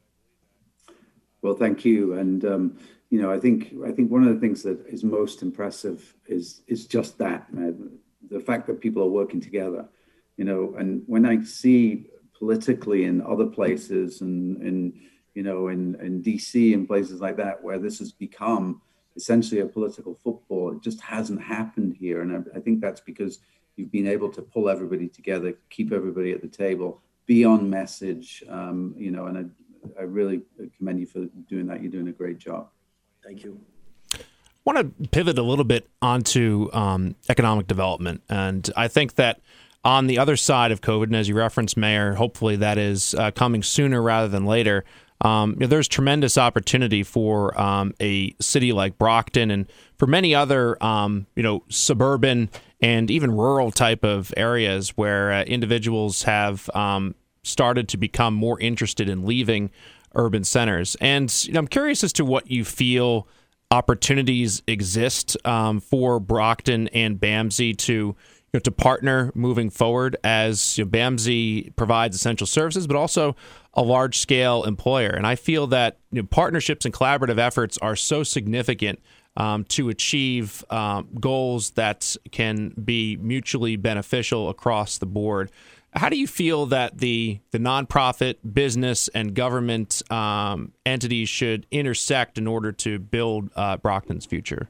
Well, 1.42 1.56
thank 1.56 1.84
you. 1.84 2.14
And 2.14 2.46
um, 2.46 2.78
you 3.10 3.22
know, 3.22 3.32
I 3.32 3.40
think 3.40 3.74
I 3.86 3.92
think 3.92 4.12
one 4.12 4.24
of 4.24 4.34
the 4.34 4.40
things 4.40 4.64
that 4.64 4.86
is 4.88 5.04
most 5.04 5.42
impressive 5.42 6.14
is 6.28 6.62
is 6.68 6.88
just 6.88 7.18
that 7.20 7.48
the 8.30 8.40
fact 8.40 8.68
that 8.68 8.82
people 8.82 9.02
are 9.04 9.10
working 9.10 9.40
together. 9.40 9.88
You 10.36 10.46
know, 10.46 10.76
and 10.78 11.04
when 11.08 11.26
I 11.26 11.44
see 11.44 12.08
politically 12.38 13.06
in 13.06 13.22
other 13.22 13.46
places 13.46 14.22
and 14.22 14.62
in 14.62 15.02
you 15.34 15.44
know 15.44 15.70
in 15.70 15.96
in 16.02 16.22
DC 16.22 16.74
and 16.74 16.88
places 16.88 17.22
like 17.22 17.38
that 17.38 17.64
where 17.64 17.80
this 17.80 18.00
has 18.00 18.12
become 18.12 18.82
essentially 19.16 19.62
a 19.62 19.66
political 19.66 20.14
football, 20.14 20.74
it 20.74 20.82
just 20.82 21.02
hasn't 21.02 21.42
happened 21.42 21.96
here, 21.98 22.22
and 22.22 22.32
I, 22.54 22.58
I 22.58 22.60
think 22.60 22.82
that's 22.82 23.02
because 23.02 23.40
you've 23.78 23.92
been 23.92 24.08
able 24.08 24.30
to 24.30 24.42
pull 24.42 24.70
everybody 24.70 25.08
together, 25.08 25.54
keep 25.70 25.94
everybody 25.94 26.34
at 26.34 26.42
the 26.42 26.48
table, 26.48 27.02
be 27.26 27.46
on 27.46 27.70
message. 27.70 28.44
Um, 28.50 28.94
you 28.98 29.12
know, 29.12 29.28
and 29.28 29.38
I, 29.38 30.02
I 30.02 30.04
really 30.04 30.42
commend 30.78 31.00
you 31.00 31.06
for 31.06 31.26
doing 31.48 31.68
that. 31.68 31.82
You're 31.82 31.92
doing 31.92 32.10
a 32.10 32.12
great 32.12 32.38
job. 32.38 32.70
Thank 33.28 33.44
you. 33.44 33.60
I 34.14 34.20
want 34.64 35.02
to 35.02 35.10
pivot 35.10 35.38
a 35.38 35.44
little 35.44 35.66
bit 35.66 35.86
onto 36.02 36.70
um, 36.72 37.16
economic 37.28 37.68
development. 37.68 38.24
And 38.30 38.70
I 38.78 38.88
think 38.88 39.16
that 39.16 39.42
on 39.84 40.08
the 40.08 40.18
other 40.18 40.38
side 40.38 40.72
of 40.72 40.80
COVID, 40.80 41.04
and 41.04 41.16
as 41.16 41.28
you 41.28 41.36
referenced, 41.36 41.76
Mayor, 41.76 42.14
hopefully 42.14 42.56
that 42.56 42.78
is 42.78 43.14
uh, 43.16 43.32
coming 43.32 43.64
sooner 43.64 44.02
rather 44.02 44.30
than 44.30 44.46
later. 44.46 44.86
Um, 45.20 45.52
you 45.54 45.60
know, 45.62 45.68
there's 45.68 45.90
tremendous 45.90 46.38
opportunity 46.38 47.04
for 47.04 47.60
um, 47.60 47.94
a 48.00 48.34
city 48.40 48.72
like 48.72 48.98
Brockton 48.98 49.52
and 49.52 49.70
for 49.98 50.08
many 50.08 50.34
other, 50.34 50.82
um, 50.82 51.28
you 51.36 51.44
know, 51.44 51.64
suburban 51.68 52.50
and 52.80 53.12
even 53.12 53.32
rural 53.32 53.72
type 53.72 54.06
of 54.06 54.34
areas 54.38 54.92
where 54.92 55.34
uh, 55.34 55.44
individuals 55.44 56.24
have 56.24 56.70
um, 56.74 57.14
started 57.44 57.90
to 57.90 57.98
become 57.98 58.34
more 58.34 58.58
interested 58.62 59.10
in 59.10 59.26
leaving 59.26 59.70
urban 60.18 60.44
centers. 60.44 60.98
And 61.00 61.34
you 61.46 61.54
know, 61.54 61.60
I'm 61.60 61.68
curious 61.68 62.04
as 62.04 62.12
to 62.14 62.26
what 62.26 62.52
you 62.52 62.66
feel 62.66 63.28
opportunities 63.72 64.62
exist 64.68 65.38
um, 65.46 65.80
for 65.80 66.20
Brockton 66.20 66.88
and 66.90 67.20
BAMSI 67.20 67.78
to 67.78 68.16
know, 68.58 68.60
to 68.60 68.72
partner 68.72 69.32
moving 69.36 69.70
forward 69.70 70.18
as 70.24 70.78
you 70.78 70.84
know, 70.84 70.90
BAMSI 70.90 71.76
provides 71.76 72.16
essential 72.16 72.48
services, 72.48 72.88
but 72.88 72.96
also 72.96 73.36
a 73.74 73.82
large 73.82 74.18
scale 74.18 74.64
employer. 74.64 75.10
And 75.10 75.26
I 75.26 75.36
feel 75.36 75.68
that 75.68 75.98
you 76.12 76.22
know, 76.22 76.28
partnerships 76.28 76.86
and 76.86 76.94
collaborative 76.94 77.38
efforts 77.38 77.78
are 77.80 77.96
so 77.96 78.24
significant 78.24 79.00
um, 79.36 79.66
to 79.66 79.90
achieve 79.90 80.66
um, 80.72 81.08
goals 81.20 81.72
that 81.72 82.16
can 82.32 82.70
be 82.70 83.18
mutually 83.18 83.76
beneficial 83.76 84.50
across 84.50 84.98
the 84.98 85.06
board. 85.06 85.52
How 85.98 86.10
do 86.10 86.18
you 86.18 86.28
feel 86.28 86.68
that 86.68 87.00
the 87.00 87.40
the 87.52 87.58
nonprofit, 87.58 88.36
business, 88.54 89.08
and 89.10 89.34
government 89.34 90.04
um, 90.12 90.74
entities 90.86 91.28
should 91.28 91.66
intersect 91.72 92.38
in 92.38 92.46
order 92.46 92.72
to 92.74 93.00
build 93.00 93.50
uh, 93.56 93.78
Brockton's 93.78 94.26
future? 94.26 94.70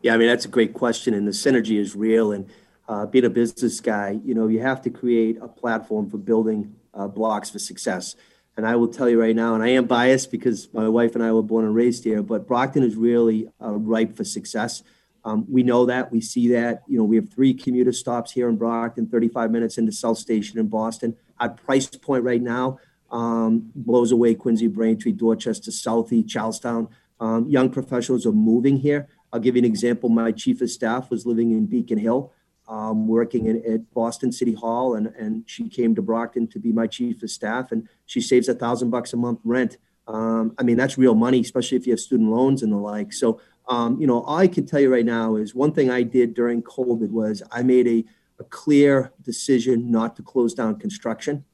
Yeah, 0.00 0.14
I 0.14 0.16
mean 0.16 0.28
that's 0.28 0.46
a 0.46 0.48
great 0.48 0.72
question, 0.72 1.12
and 1.12 1.26
the 1.26 1.32
synergy 1.32 1.78
is 1.78 1.94
real. 1.94 2.32
And 2.32 2.48
uh, 2.88 3.04
being 3.04 3.26
a 3.26 3.30
business 3.30 3.80
guy, 3.80 4.18
you 4.24 4.34
know, 4.34 4.48
you 4.48 4.60
have 4.60 4.80
to 4.82 4.90
create 4.90 5.36
a 5.42 5.48
platform 5.48 6.08
for 6.08 6.16
building 6.16 6.74
uh, 6.94 7.06
blocks 7.06 7.50
for 7.50 7.58
success. 7.58 8.16
And 8.56 8.66
I 8.66 8.76
will 8.76 8.88
tell 8.88 9.08
you 9.08 9.20
right 9.20 9.34
now, 9.34 9.54
and 9.54 9.64
I 9.64 9.70
am 9.70 9.86
biased 9.86 10.30
because 10.30 10.72
my 10.72 10.88
wife 10.88 11.14
and 11.14 11.24
I 11.24 11.32
were 11.32 11.42
born 11.42 11.64
and 11.64 11.74
raised 11.74 12.04
here, 12.04 12.22
but 12.22 12.46
Brockton 12.46 12.84
is 12.84 12.94
really 12.94 13.48
uh, 13.60 13.72
ripe 13.72 14.16
for 14.16 14.24
success. 14.24 14.82
Um, 15.24 15.46
we 15.50 15.62
know 15.62 15.86
that, 15.86 16.12
we 16.12 16.20
see 16.20 16.48
that. 16.48 16.82
You 16.86 16.98
know, 16.98 17.04
we 17.04 17.16
have 17.16 17.30
three 17.30 17.54
commuter 17.54 17.92
stops 17.92 18.30
here 18.30 18.48
in 18.48 18.56
Brockton, 18.56 19.06
35 19.06 19.50
minutes 19.50 19.78
into 19.78 19.92
South 19.92 20.18
Station 20.18 20.58
in 20.58 20.68
Boston. 20.68 21.16
Our 21.40 21.48
price 21.48 21.86
point 21.86 22.24
right 22.24 22.42
now 22.42 22.78
um, 23.10 23.70
blows 23.74 24.12
away 24.12 24.34
Quincy, 24.34 24.68
Braintree, 24.68 25.12
Dorchester, 25.12 25.70
Southie, 25.70 26.28
Charlestown. 26.28 26.88
Um, 27.20 27.48
young 27.48 27.70
professionals 27.70 28.26
are 28.26 28.32
moving 28.32 28.76
here. 28.76 29.08
I'll 29.32 29.40
give 29.40 29.56
you 29.56 29.60
an 29.60 29.66
example. 29.66 30.08
My 30.08 30.30
chief 30.30 30.60
of 30.60 30.70
staff 30.70 31.10
was 31.10 31.26
living 31.26 31.52
in 31.52 31.66
Beacon 31.66 31.98
Hill 31.98 32.32
working 32.68 33.46
in, 33.46 33.62
at 33.70 33.92
Boston 33.92 34.32
City 34.32 34.54
Hall, 34.54 34.94
and, 34.94 35.08
and 35.08 35.44
she 35.46 35.68
came 35.68 35.94
to 35.94 36.02
Brockton 36.02 36.46
to 36.48 36.58
be 36.58 36.72
my 36.72 36.86
chief 36.86 37.22
of 37.22 37.30
staff, 37.30 37.72
and 37.72 37.88
she 38.06 38.20
saves 38.20 38.48
a 38.48 38.54
thousand 38.54 38.90
bucks 38.90 39.12
a 39.12 39.16
month 39.16 39.40
rent. 39.44 39.78
I 40.06 40.62
mean, 40.62 40.76
that's 40.76 40.98
real 40.98 41.14
money, 41.14 41.40
especially 41.40 41.78
if 41.78 41.86
you 41.86 41.92
have 41.92 42.00
student 42.00 42.30
loans 42.30 42.62
and 42.62 42.72
the 42.72 42.76
like. 42.76 43.12
So, 43.12 43.40
um, 43.68 44.00
you 44.00 44.06
know, 44.06 44.22
all 44.22 44.38
I 44.38 44.48
can 44.48 44.66
tell 44.66 44.80
you 44.80 44.92
right 44.92 45.04
now 45.04 45.36
is 45.36 45.54
one 45.54 45.72
thing 45.72 45.90
I 45.90 46.02
did 46.02 46.34
during 46.34 46.62
COVID 46.62 47.10
was 47.10 47.42
I 47.50 47.62
made 47.62 47.86
a, 47.86 48.04
a 48.38 48.44
clear 48.44 49.12
decision 49.22 49.90
not 49.90 50.16
to 50.16 50.22
close 50.22 50.54
down 50.54 50.78
construction. 50.78 51.44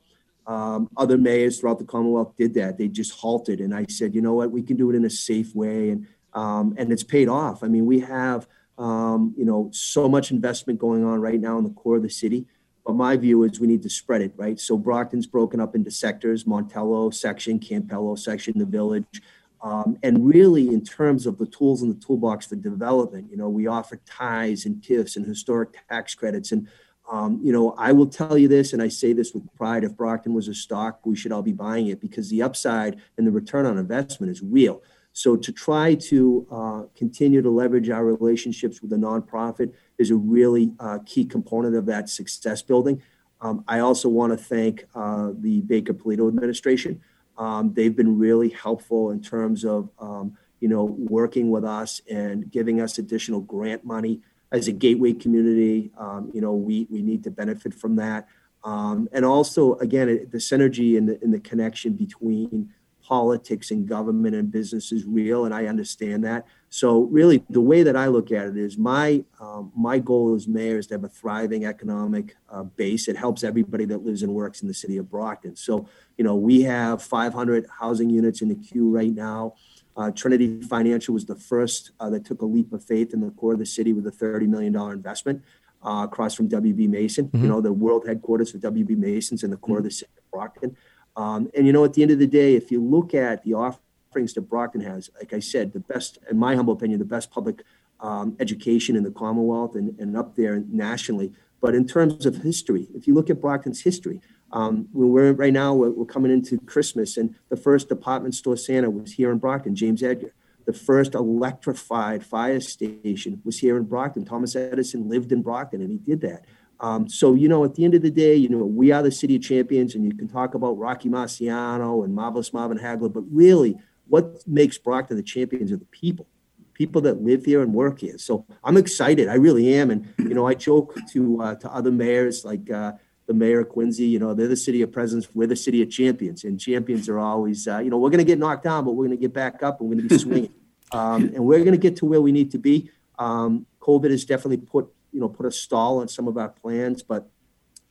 Um, 0.46 0.88
other 0.96 1.16
mayors 1.16 1.60
throughout 1.60 1.78
the 1.78 1.84
Commonwealth 1.84 2.34
did 2.36 2.54
that. 2.54 2.78
They 2.78 2.88
just 2.88 3.12
halted, 3.12 3.60
and 3.60 3.74
I 3.74 3.86
said, 3.88 4.14
you 4.14 4.20
know 4.20 4.34
what, 4.34 4.50
we 4.50 4.62
can 4.62 4.76
do 4.76 4.90
it 4.90 4.96
in 4.96 5.04
a 5.04 5.10
safe 5.10 5.54
way, 5.54 5.90
and 5.90 6.06
um, 6.32 6.74
and 6.78 6.92
it's 6.92 7.04
paid 7.04 7.28
off. 7.28 7.62
I 7.62 7.68
mean, 7.68 7.86
we 7.86 8.00
have 8.00 8.48
um, 8.80 9.34
you 9.36 9.44
know, 9.44 9.68
so 9.72 10.08
much 10.08 10.30
investment 10.30 10.78
going 10.78 11.04
on 11.04 11.20
right 11.20 11.38
now 11.38 11.58
in 11.58 11.64
the 11.64 11.70
core 11.70 11.98
of 11.98 12.02
the 12.02 12.08
city. 12.10 12.46
But 12.84 12.94
my 12.94 13.14
view 13.18 13.42
is 13.42 13.60
we 13.60 13.66
need 13.66 13.82
to 13.82 13.90
spread 13.90 14.22
it, 14.22 14.32
right? 14.36 14.58
So 14.58 14.78
Brockton's 14.78 15.26
broken 15.26 15.60
up 15.60 15.74
into 15.74 15.90
sectors, 15.90 16.44
Montello 16.44 17.12
section, 17.12 17.60
Campello 17.60 18.18
section, 18.18 18.58
the 18.58 18.64
village. 18.64 19.20
Um, 19.62 19.98
and 20.02 20.26
really, 20.26 20.68
in 20.68 20.82
terms 20.82 21.26
of 21.26 21.38
the 21.38 21.46
tools 21.46 21.82
in 21.82 21.88
the 21.88 21.94
toolbox 21.94 22.46
for 22.46 22.56
development, 22.56 23.30
you 23.30 23.36
know, 23.36 23.48
we 23.48 23.66
offer 23.66 23.96
DIFs 23.96 24.64
and 24.64 24.82
TIFs 24.82 25.16
and 25.16 25.26
historic 25.26 25.76
tax 25.88 26.14
credits. 26.14 26.52
And, 26.52 26.66
um, 27.10 27.40
you 27.42 27.52
know, 27.52 27.74
I 27.76 27.92
will 27.92 28.06
tell 28.06 28.38
you 28.38 28.48
this, 28.48 28.72
and 28.72 28.80
I 28.80 28.88
say 28.88 29.12
this 29.12 29.34
with 29.34 29.52
pride 29.54 29.84
if 29.84 29.96
Brockton 29.96 30.32
was 30.32 30.48
a 30.48 30.54
stock, 30.54 31.00
we 31.04 31.16
should 31.16 31.32
all 31.32 31.42
be 31.42 31.52
buying 31.52 31.88
it 31.88 32.00
because 32.00 32.30
the 32.30 32.42
upside 32.42 33.00
and 33.18 33.26
the 33.26 33.32
return 33.32 33.66
on 33.66 33.76
investment 33.76 34.32
is 34.32 34.42
real. 34.42 34.82
So 35.12 35.36
to 35.36 35.52
try 35.52 35.94
to 35.94 36.46
uh, 36.50 36.82
continue 36.96 37.42
to 37.42 37.50
leverage 37.50 37.90
our 37.90 38.04
relationships 38.04 38.80
with 38.80 38.90
the 38.90 38.96
nonprofit 38.96 39.74
is 39.98 40.10
a 40.10 40.16
really 40.16 40.72
uh, 40.78 41.00
key 41.04 41.24
component 41.24 41.74
of 41.74 41.86
that 41.86 42.08
success 42.08 42.62
building. 42.62 43.02
Um, 43.40 43.64
I 43.66 43.80
also 43.80 44.08
want 44.08 44.32
to 44.32 44.36
thank 44.36 44.84
uh, 44.94 45.32
the 45.34 45.62
Baker 45.62 45.94
Polito 45.94 46.28
administration. 46.28 47.00
Um, 47.40 47.72
they've 47.72 47.96
been 47.96 48.18
really 48.18 48.50
helpful 48.50 49.10
in 49.10 49.22
terms 49.22 49.64
of 49.64 49.88
um, 49.98 50.36
you 50.60 50.68
know 50.68 50.84
working 50.84 51.50
with 51.50 51.64
us 51.64 52.02
and 52.08 52.50
giving 52.52 52.82
us 52.82 52.98
additional 52.98 53.40
grant 53.40 53.82
money 53.82 54.20
as 54.52 54.68
a 54.68 54.72
gateway 54.72 55.14
community. 55.14 55.90
Um, 55.98 56.30
you 56.34 56.42
know 56.42 56.52
we 56.52 56.86
we 56.90 57.00
need 57.00 57.24
to 57.24 57.30
benefit 57.30 57.72
from 57.72 57.96
that, 57.96 58.28
um, 58.62 59.08
and 59.12 59.24
also 59.24 59.74
again 59.76 60.28
the 60.30 60.38
synergy 60.38 60.98
and 60.98 61.08
the, 61.08 61.18
and 61.22 61.32
the 61.32 61.40
connection 61.40 61.94
between 61.94 62.68
politics 63.10 63.72
and 63.72 63.88
government 63.88 64.36
and 64.36 64.52
business 64.52 64.92
is 64.92 65.04
real, 65.04 65.44
and 65.44 65.52
I 65.52 65.66
understand 65.66 66.24
that. 66.24 66.46
So, 66.68 67.00
really, 67.00 67.42
the 67.50 67.60
way 67.60 67.82
that 67.82 67.96
I 67.96 68.06
look 68.06 68.30
at 68.30 68.46
it 68.46 68.56
is 68.56 68.78
my 68.78 69.24
um, 69.40 69.72
my 69.74 69.98
goal 69.98 70.34
as 70.36 70.46
mayor 70.46 70.78
is 70.78 70.86
to 70.88 70.94
have 70.94 71.02
a 71.02 71.08
thriving 71.08 71.64
economic 71.64 72.36
uh, 72.48 72.62
base. 72.62 73.08
It 73.08 73.16
helps 73.16 73.42
everybody 73.42 73.84
that 73.86 74.04
lives 74.04 74.22
and 74.22 74.32
works 74.32 74.62
in 74.62 74.68
the 74.68 74.74
city 74.74 74.96
of 74.96 75.10
Brockton. 75.10 75.56
So, 75.56 75.88
you 76.20 76.24
know, 76.24 76.34
we 76.34 76.60
have 76.60 77.02
500 77.02 77.66
housing 77.78 78.10
units 78.10 78.42
in 78.42 78.50
the 78.50 78.54
queue 78.54 78.90
right 78.90 79.10
now. 79.10 79.54
Uh, 79.96 80.10
Trinity 80.10 80.60
Financial 80.60 81.14
was 81.14 81.24
the 81.24 81.34
first 81.34 81.92
uh, 81.98 82.10
that 82.10 82.26
took 82.26 82.42
a 82.42 82.44
leap 82.44 82.74
of 82.74 82.84
faith 82.84 83.14
in 83.14 83.22
the 83.22 83.30
core 83.30 83.54
of 83.54 83.58
the 83.58 83.64
city 83.64 83.94
with 83.94 84.06
a 84.06 84.10
$30 84.10 84.46
million 84.46 84.76
investment 84.76 85.42
uh, 85.82 86.02
across 86.04 86.34
from 86.34 86.46
WB 86.46 86.90
Mason. 86.90 87.28
Mm-hmm. 87.28 87.42
You 87.42 87.48
know, 87.48 87.62
the 87.62 87.72
world 87.72 88.06
headquarters 88.06 88.50
for 88.50 88.58
WB 88.58 88.98
Mason's 88.98 89.42
in 89.42 89.50
the 89.50 89.56
core 89.56 89.76
mm-hmm. 89.76 89.78
of 89.78 89.84
the 89.84 89.90
city 89.92 90.12
of 90.18 90.30
Brockton. 90.30 90.76
Um, 91.16 91.50
and 91.56 91.66
you 91.66 91.72
know, 91.72 91.84
at 91.86 91.94
the 91.94 92.02
end 92.02 92.10
of 92.10 92.18
the 92.18 92.26
day, 92.26 92.54
if 92.54 92.70
you 92.70 92.84
look 92.84 93.14
at 93.14 93.42
the 93.42 93.54
offerings 93.54 94.34
that 94.34 94.42
Brockton 94.42 94.82
has, 94.82 95.08
like 95.18 95.32
I 95.32 95.40
said, 95.40 95.72
the 95.72 95.80
best, 95.80 96.18
in 96.30 96.36
my 96.36 96.54
humble 96.54 96.74
opinion, 96.74 96.98
the 96.98 97.06
best 97.06 97.30
public 97.30 97.62
um, 98.00 98.36
education 98.40 98.94
in 98.94 99.04
the 99.04 99.10
Commonwealth 99.10 99.74
and, 99.74 99.98
and 99.98 100.18
up 100.18 100.36
there 100.36 100.62
nationally. 100.68 101.32
But 101.62 101.74
in 101.74 101.86
terms 101.86 102.26
of 102.26 102.42
history, 102.42 102.88
if 102.94 103.06
you 103.06 103.14
look 103.14 103.30
at 103.30 103.40
Brockton's 103.40 103.82
history, 103.82 104.20
um, 104.52 104.88
we're 104.92 105.32
right 105.32 105.52
now 105.52 105.74
we're, 105.74 105.90
we're, 105.90 106.04
coming 106.04 106.32
into 106.32 106.58
Christmas, 106.58 107.16
and 107.16 107.34
the 107.48 107.56
first 107.56 107.88
department 107.88 108.34
store 108.34 108.56
Santa 108.56 108.90
was 108.90 109.12
here 109.12 109.30
in 109.30 109.38
Brockton, 109.38 109.76
James 109.76 110.02
Edgar. 110.02 110.32
The 110.66 110.72
first 110.72 111.14
electrified 111.14 112.24
fire 112.24 112.60
station 112.60 113.40
was 113.44 113.58
here 113.58 113.76
in 113.76 113.84
Brockton. 113.84 114.24
Thomas 114.24 114.54
Edison 114.56 115.08
lived 115.08 115.32
in 115.32 115.42
Brockton, 115.42 115.80
and 115.80 115.90
he 115.90 115.98
did 115.98 116.20
that. 116.22 116.44
Um, 116.80 117.08
so, 117.08 117.34
you 117.34 117.48
know, 117.48 117.64
at 117.64 117.74
the 117.74 117.84
end 117.84 117.94
of 117.94 118.02
the 118.02 118.10
day, 118.10 118.34
you 118.34 118.48
know, 118.48 118.58
we 118.58 118.90
are 118.90 119.02
the 119.02 119.12
city 119.12 119.36
of 119.36 119.42
champions, 119.42 119.94
and 119.94 120.04
you 120.04 120.14
can 120.14 120.28
talk 120.28 120.54
about 120.54 120.78
Rocky 120.78 121.08
Marciano 121.08 122.04
and 122.04 122.14
Marvelous 122.14 122.52
Marvin 122.52 122.78
Hagler, 122.78 123.12
but 123.12 123.24
really, 123.30 123.76
what 124.08 124.46
makes 124.46 124.78
Brockton 124.78 125.16
the 125.16 125.22
champions 125.22 125.70
are 125.70 125.76
the 125.76 125.84
people, 125.86 126.26
people 126.74 127.00
that 127.02 127.22
live 127.22 127.44
here 127.44 127.62
and 127.62 127.72
work 127.72 128.00
here. 128.00 128.18
So 128.18 128.46
I'm 128.64 128.76
excited. 128.76 129.28
I 129.28 129.34
really 129.34 129.72
am. 129.74 129.90
And, 129.90 130.12
you 130.18 130.34
know, 130.34 130.46
I 130.46 130.54
joke 130.54 130.96
to, 131.12 131.40
uh, 131.40 131.54
to 131.56 131.72
other 131.72 131.92
mayors 131.92 132.44
like 132.44 132.68
uh, 132.70 132.92
the 133.30 133.34
mayor 133.34 133.62
Quincy, 133.62 134.06
you 134.06 134.18
know, 134.18 134.34
they're 134.34 134.48
the 134.48 134.56
city 134.56 134.82
of 134.82 134.90
presidents, 134.90 135.28
we're 135.32 135.46
the 135.46 135.54
city 135.54 135.82
of 135.82 135.88
champions. 135.88 136.42
And 136.42 136.58
champions 136.58 137.08
are 137.08 137.20
always, 137.20 137.68
uh, 137.68 137.78
you 137.78 137.88
know, 137.88 137.96
we're 137.96 138.10
going 138.10 138.18
to 138.18 138.24
get 138.24 138.40
knocked 138.40 138.64
down, 138.64 138.84
but 138.84 138.94
we're 138.94 139.06
going 139.06 139.16
to 139.16 139.20
get 139.20 139.32
back 139.32 139.62
up 139.62 139.80
and 139.80 139.88
we're 139.88 139.94
going 139.94 140.08
to 140.08 140.14
be 140.16 140.18
swinging. 140.18 140.52
um, 140.92 141.22
and 141.32 141.44
we're 141.44 141.60
going 141.60 141.70
to 141.70 141.78
get 141.78 141.94
to 141.98 142.06
where 142.06 142.20
we 142.20 142.32
need 142.32 142.50
to 142.50 142.58
be. 142.58 142.90
Um, 143.20 143.66
COVID 143.78 144.10
has 144.10 144.24
definitely 144.24 144.56
put 144.56 144.92
you 145.12 145.20
know 145.20 145.28
put 145.28 145.46
a 145.46 145.52
stall 145.52 146.00
on 146.00 146.08
some 146.08 146.26
of 146.26 146.36
our 146.36 146.48
plans. 146.48 147.04
But 147.04 147.30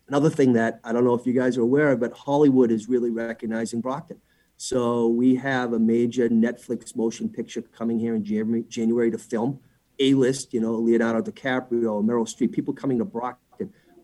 another 0.09 0.29
thing 0.29 0.51
that 0.53 0.81
I 0.83 0.91
don't 0.91 1.05
know 1.05 1.13
if 1.13 1.25
you 1.25 1.31
guys 1.31 1.57
are 1.57 1.61
aware 1.61 1.93
of, 1.93 2.01
but 2.01 2.11
Hollywood 2.11 2.69
is 2.69 2.89
really 2.89 3.09
recognizing 3.09 3.79
Brockton. 3.79 4.19
So 4.57 5.07
we 5.07 5.35
have 5.35 5.71
a 5.71 5.79
major 5.79 6.27
Netflix 6.27 6.97
motion 6.97 7.29
picture 7.29 7.61
coming 7.61 7.97
here 7.97 8.13
in 8.13 8.25
January, 8.25 8.63
January 8.67 9.09
to 9.09 9.17
film. 9.17 9.61
A 9.99 10.15
list, 10.15 10.53
you 10.53 10.59
know, 10.59 10.73
Leonardo 10.75 11.31
DiCaprio, 11.31 12.03
Meryl 12.03 12.27
Streep, 12.27 12.51
people 12.51 12.73
coming 12.73 12.97
to 12.97 13.05
Brockton. 13.05 13.48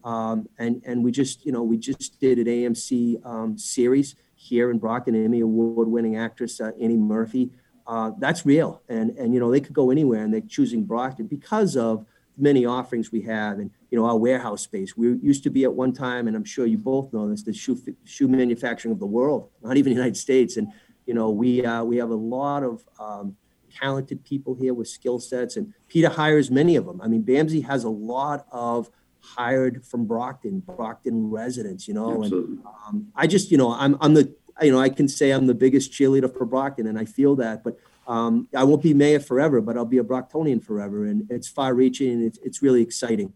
Um, 0.05 0.47
and 0.59 0.81
and 0.85 1.03
we 1.03 1.11
just 1.11 1.45
you 1.45 1.51
know 1.51 1.63
we 1.63 1.77
just 1.77 2.19
did 2.19 2.37
an 2.37 2.45
AMC 2.45 3.25
um, 3.25 3.57
series 3.57 4.15
here 4.35 4.69
in 4.69 4.77
Brockton. 4.77 5.15
Emmy 5.15 5.41
award 5.41 5.87
winning 5.87 6.15
actress 6.15 6.61
uh, 6.61 6.71
Annie 6.79 6.95
Murphy. 6.95 7.49
Uh, 7.87 8.11
that's 8.19 8.45
real, 8.45 8.81
and 8.87 9.09
and 9.17 9.33
you 9.33 9.39
know 9.39 9.51
they 9.51 9.59
could 9.59 9.73
go 9.73 9.89
anywhere, 9.89 10.23
and 10.23 10.31
they're 10.31 10.41
choosing 10.41 10.83
Brockton 10.83 11.25
because 11.25 11.75
of 11.75 12.05
many 12.37 12.65
offerings 12.65 13.11
we 13.11 13.21
have 13.21 13.59
and 13.59 13.71
you 13.89 13.97
know 13.97 14.05
our 14.05 14.17
warehouse 14.17 14.61
space 14.61 14.97
we 14.97 15.15
used 15.21 15.41
to 15.41 15.49
be 15.49 15.63
at 15.63 15.73
one 15.73 15.93
time 15.93 16.27
and 16.27 16.35
i'm 16.35 16.43
sure 16.43 16.65
you 16.65 16.77
both 16.77 17.13
know 17.13 17.29
this 17.29 17.43
the 17.43 17.53
shoe 17.53 17.79
shoe 18.03 18.27
manufacturing 18.27 18.91
of 18.91 18.99
the 18.99 19.05
world 19.05 19.49
not 19.63 19.77
even 19.77 19.91
the 19.91 19.95
united 19.95 20.17
states 20.17 20.57
and 20.57 20.67
you 21.05 21.13
know 21.13 21.29
we 21.29 21.65
uh, 21.65 21.81
we 21.81 21.95
have 21.95 22.09
a 22.09 22.15
lot 22.15 22.61
of 22.61 22.83
um, 22.99 23.37
talented 23.73 24.21
people 24.25 24.53
here 24.53 24.73
with 24.73 24.87
skill 24.87 25.17
sets 25.17 25.55
and 25.55 25.73
peter 25.87 26.09
hires 26.09 26.51
many 26.51 26.75
of 26.75 26.85
them 26.85 26.99
i 27.01 27.07
mean 27.07 27.23
bamsi 27.23 27.63
has 27.63 27.85
a 27.85 27.89
lot 27.89 28.45
of 28.51 28.89
hired 29.35 29.85
from 29.85 30.05
Brockton, 30.05 30.59
Brockton 30.59 31.29
residents, 31.29 31.87
you 31.87 31.93
know. 31.93 32.23
Absolutely. 32.23 32.57
And 32.57 32.65
um, 32.87 33.07
I 33.15 33.27
just, 33.27 33.51
you 33.51 33.57
know, 33.57 33.71
I'm, 33.73 33.97
I'm 34.01 34.13
the, 34.13 34.33
you 34.61 34.71
know, 34.71 34.79
I 34.79 34.89
can 34.89 35.07
say 35.07 35.31
I'm 35.31 35.47
the 35.47 35.53
biggest 35.53 35.91
cheerleader 35.91 36.35
for 36.35 36.45
Brockton 36.45 36.87
and 36.87 36.97
I 36.97 37.05
feel 37.05 37.35
that, 37.37 37.63
but 37.63 37.77
um, 38.07 38.47
I 38.55 38.63
won't 38.63 38.83
be 38.83 38.93
mayor 38.93 39.19
forever, 39.19 39.61
but 39.61 39.77
I'll 39.77 39.85
be 39.85 39.97
a 39.97 40.03
Brocktonian 40.03 40.63
forever. 40.63 41.05
And 41.05 41.29
it's 41.29 41.47
far 41.47 41.73
reaching 41.73 42.11
and 42.11 42.23
it's, 42.23 42.37
it's 42.43 42.61
really 42.61 42.81
exciting. 42.81 43.33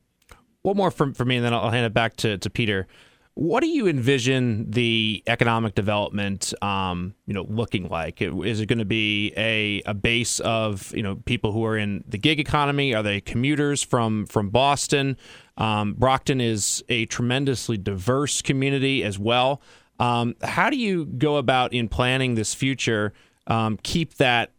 One 0.62 0.78
more 0.78 0.91
from, 0.91 1.13
for 1.13 1.25
me, 1.25 1.38
and 1.38 1.45
then 1.45 1.54
I'll 1.54 1.71
hand 1.71 1.86
it 1.86 1.93
back 1.93 2.17
to, 2.17 2.38
to 2.38 2.49
Peter. 2.49 2.88
What 3.36 3.62
do 3.62 3.69
you 3.69 3.88
envision 3.88 4.69
the 4.69 5.23
economic 5.25 5.73
development, 5.73 6.54
um, 6.62 7.15
you 7.25 7.34
know, 7.34 7.43
looking 7.43 7.88
like? 7.88 8.21
Is 8.21 8.60
it 8.60 8.65
going 8.65 8.80
to 8.80 8.86
be 8.86 9.32
a, 9.38 9.82
a 9.86 9.93
base 9.93 10.41
of 10.41 10.93
you 10.93 11.02
know 11.02 11.15
people 11.15 11.54
who 11.54 11.63
are 11.63 11.78
in 11.78 12.04
the 12.06 12.17
gig 12.17 12.41
economy? 12.41 12.93
Are 12.93 13.02
they 13.02 13.21
commuters 13.21 13.82
from 13.82 14.25
from 14.25 14.49
Boston? 14.49 15.15
Um, 15.60 15.93
Brockton 15.93 16.41
is 16.41 16.84
a 16.89 17.06
tremendously 17.06 17.78
diverse 17.78 18.41
community 18.41 19.04
as 19.04 19.19
well. 19.19 19.62
Um, 20.00 20.36
how 20.41 20.69
do 20.69 20.78
you 20.78 21.06
go 21.06 21.36
about 21.36 21.74
in 21.74 21.89
planning 21.89 22.36
this 22.36 22.54
future? 22.54 23.13
Um, 23.48 23.78
keep 23.84 24.15
that, 24.15 24.52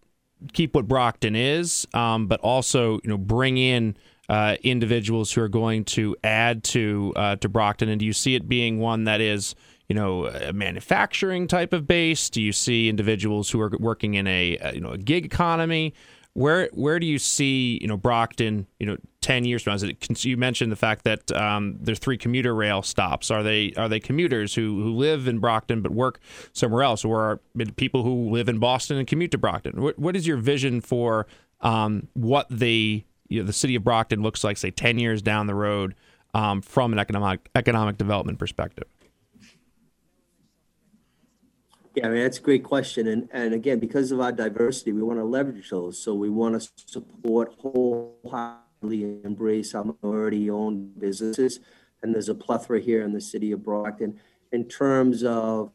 keep 0.53 0.75
what 0.75 0.87
Brockton 0.87 1.35
is, 1.35 1.87
um, 1.95 2.27
but 2.27 2.41
also 2.41 3.01
you 3.03 3.09
know 3.09 3.19
bring 3.19 3.57
in 3.57 3.97
uh, 4.29 4.57
individuals 4.63 5.33
who 5.33 5.43
are 5.43 5.49
going 5.49 5.85
to 5.85 6.17
add 6.23 6.63
to 6.63 7.13
uh, 7.17 7.37
to 7.37 7.49
Brockton? 7.49 7.89
And 7.89 7.99
do 7.99 8.07
you 8.07 8.13
see 8.13 8.37
it 8.37 8.49
being 8.49 8.79
one 8.79 9.05
that 9.05 9.21
is 9.21 9.55
you 9.89 9.95
know 9.95 10.27
a 10.27 10.53
manufacturing 10.53 11.49
type 11.49 11.73
of 11.73 11.87
base? 11.87 12.31
Do 12.31 12.41
you 12.41 12.53
see 12.53 12.89
individuals 12.89 13.51
who 13.51 13.61
are 13.61 13.73
working 13.81 14.15
in 14.15 14.27
a, 14.27 14.57
a 14.59 14.75
you 14.75 14.81
know 14.81 14.91
a 14.91 14.99
gig 14.99 15.25
economy? 15.25 15.95
Where 16.35 16.69
where 16.73 16.99
do 16.99 17.07
you 17.07 17.19
see 17.19 17.79
you 17.81 17.89
know 17.89 17.97
Brockton 17.97 18.67
you 18.79 18.87
know 18.87 18.97
ten 19.21 19.45
years 19.45 19.63
from 19.63 19.77
now? 19.77 19.89
It, 19.89 20.25
you 20.25 20.37
mentioned 20.37 20.71
the 20.71 20.77
fact 20.77 21.05
that 21.05 21.31
um, 21.33 21.77
there's 21.81 21.99
three 21.99 22.17
commuter 22.17 22.55
rail 22.55 22.83
stops. 22.83 23.31
Are 23.31 23.43
they 23.43 23.73
are 23.77 23.89
they 23.89 24.01
commuters 24.01 24.55
who, 24.55 24.83
who 24.83 24.95
live 24.95 25.27
in 25.27 25.39
Brockton 25.39 25.83
but 25.83 25.93
work 25.93 26.21
somewhere 26.53 26.83
else, 26.83 27.05
or 27.05 27.21
are 27.21 27.41
people 27.77 28.03
who 28.03 28.31
live 28.31 28.49
in 28.49 28.59
Boston 28.59 28.97
and 28.97 29.07
commute 29.07 29.33
to 29.33 29.39
Brockton? 29.39 29.81
What 29.81 29.99
what 29.99 30.17
is 30.17 30.27
your 30.27 30.37
vision 30.37 30.81
for 30.81 31.27
um, 31.63 32.09
what 32.15 32.47
the 32.49 33.05
you 33.29 33.41
know, 33.41 33.47
the 33.47 33.53
city 33.53 33.75
of 33.75 33.85
Brockton 33.85 34.23
looks 34.23 34.45
like, 34.45 34.57
say, 34.57 34.71
10 34.71 34.99
years 34.99 35.23
down 35.23 35.47
the 35.47 35.55
road 35.55 35.95
um, 36.35 36.61
from 36.61 36.93
an 36.93 36.99
economic 36.99 37.49
economic 37.55 37.97
development 37.97 38.39
perspective? 38.39 38.87
Yeah, 41.95 42.07
I 42.07 42.11
mean, 42.11 42.23
that's 42.23 42.39
a 42.39 42.43
great 42.43 42.63
question. 42.63 43.09
And, 43.09 43.29
and 43.33 43.53
again, 43.53 43.81
because 43.81 44.13
of 44.13 44.21
our 44.21 44.31
diversity, 44.31 44.93
we 44.93 45.03
want 45.03 45.19
to 45.19 45.25
leverage 45.25 45.71
those. 45.71 45.99
So 45.99 46.15
we 46.15 46.31
want 46.31 46.61
to 46.61 46.69
support 46.87 47.55
wholeheartedly 47.59 49.23
embrace 49.25 49.75
our 49.75 49.85
minority 49.85 50.49
owned 50.51 51.01
businesses. 51.01 51.59
And 52.03 52.15
there's 52.15 52.29
a 52.29 52.35
plethora 52.35 52.81
here 52.81 53.03
in 53.03 53.13
the 53.13 53.21
city 53.21 53.51
of 53.51 53.65
Brockton 53.65 54.21
in 54.53 54.69
terms 54.69 55.25
of 55.25 55.73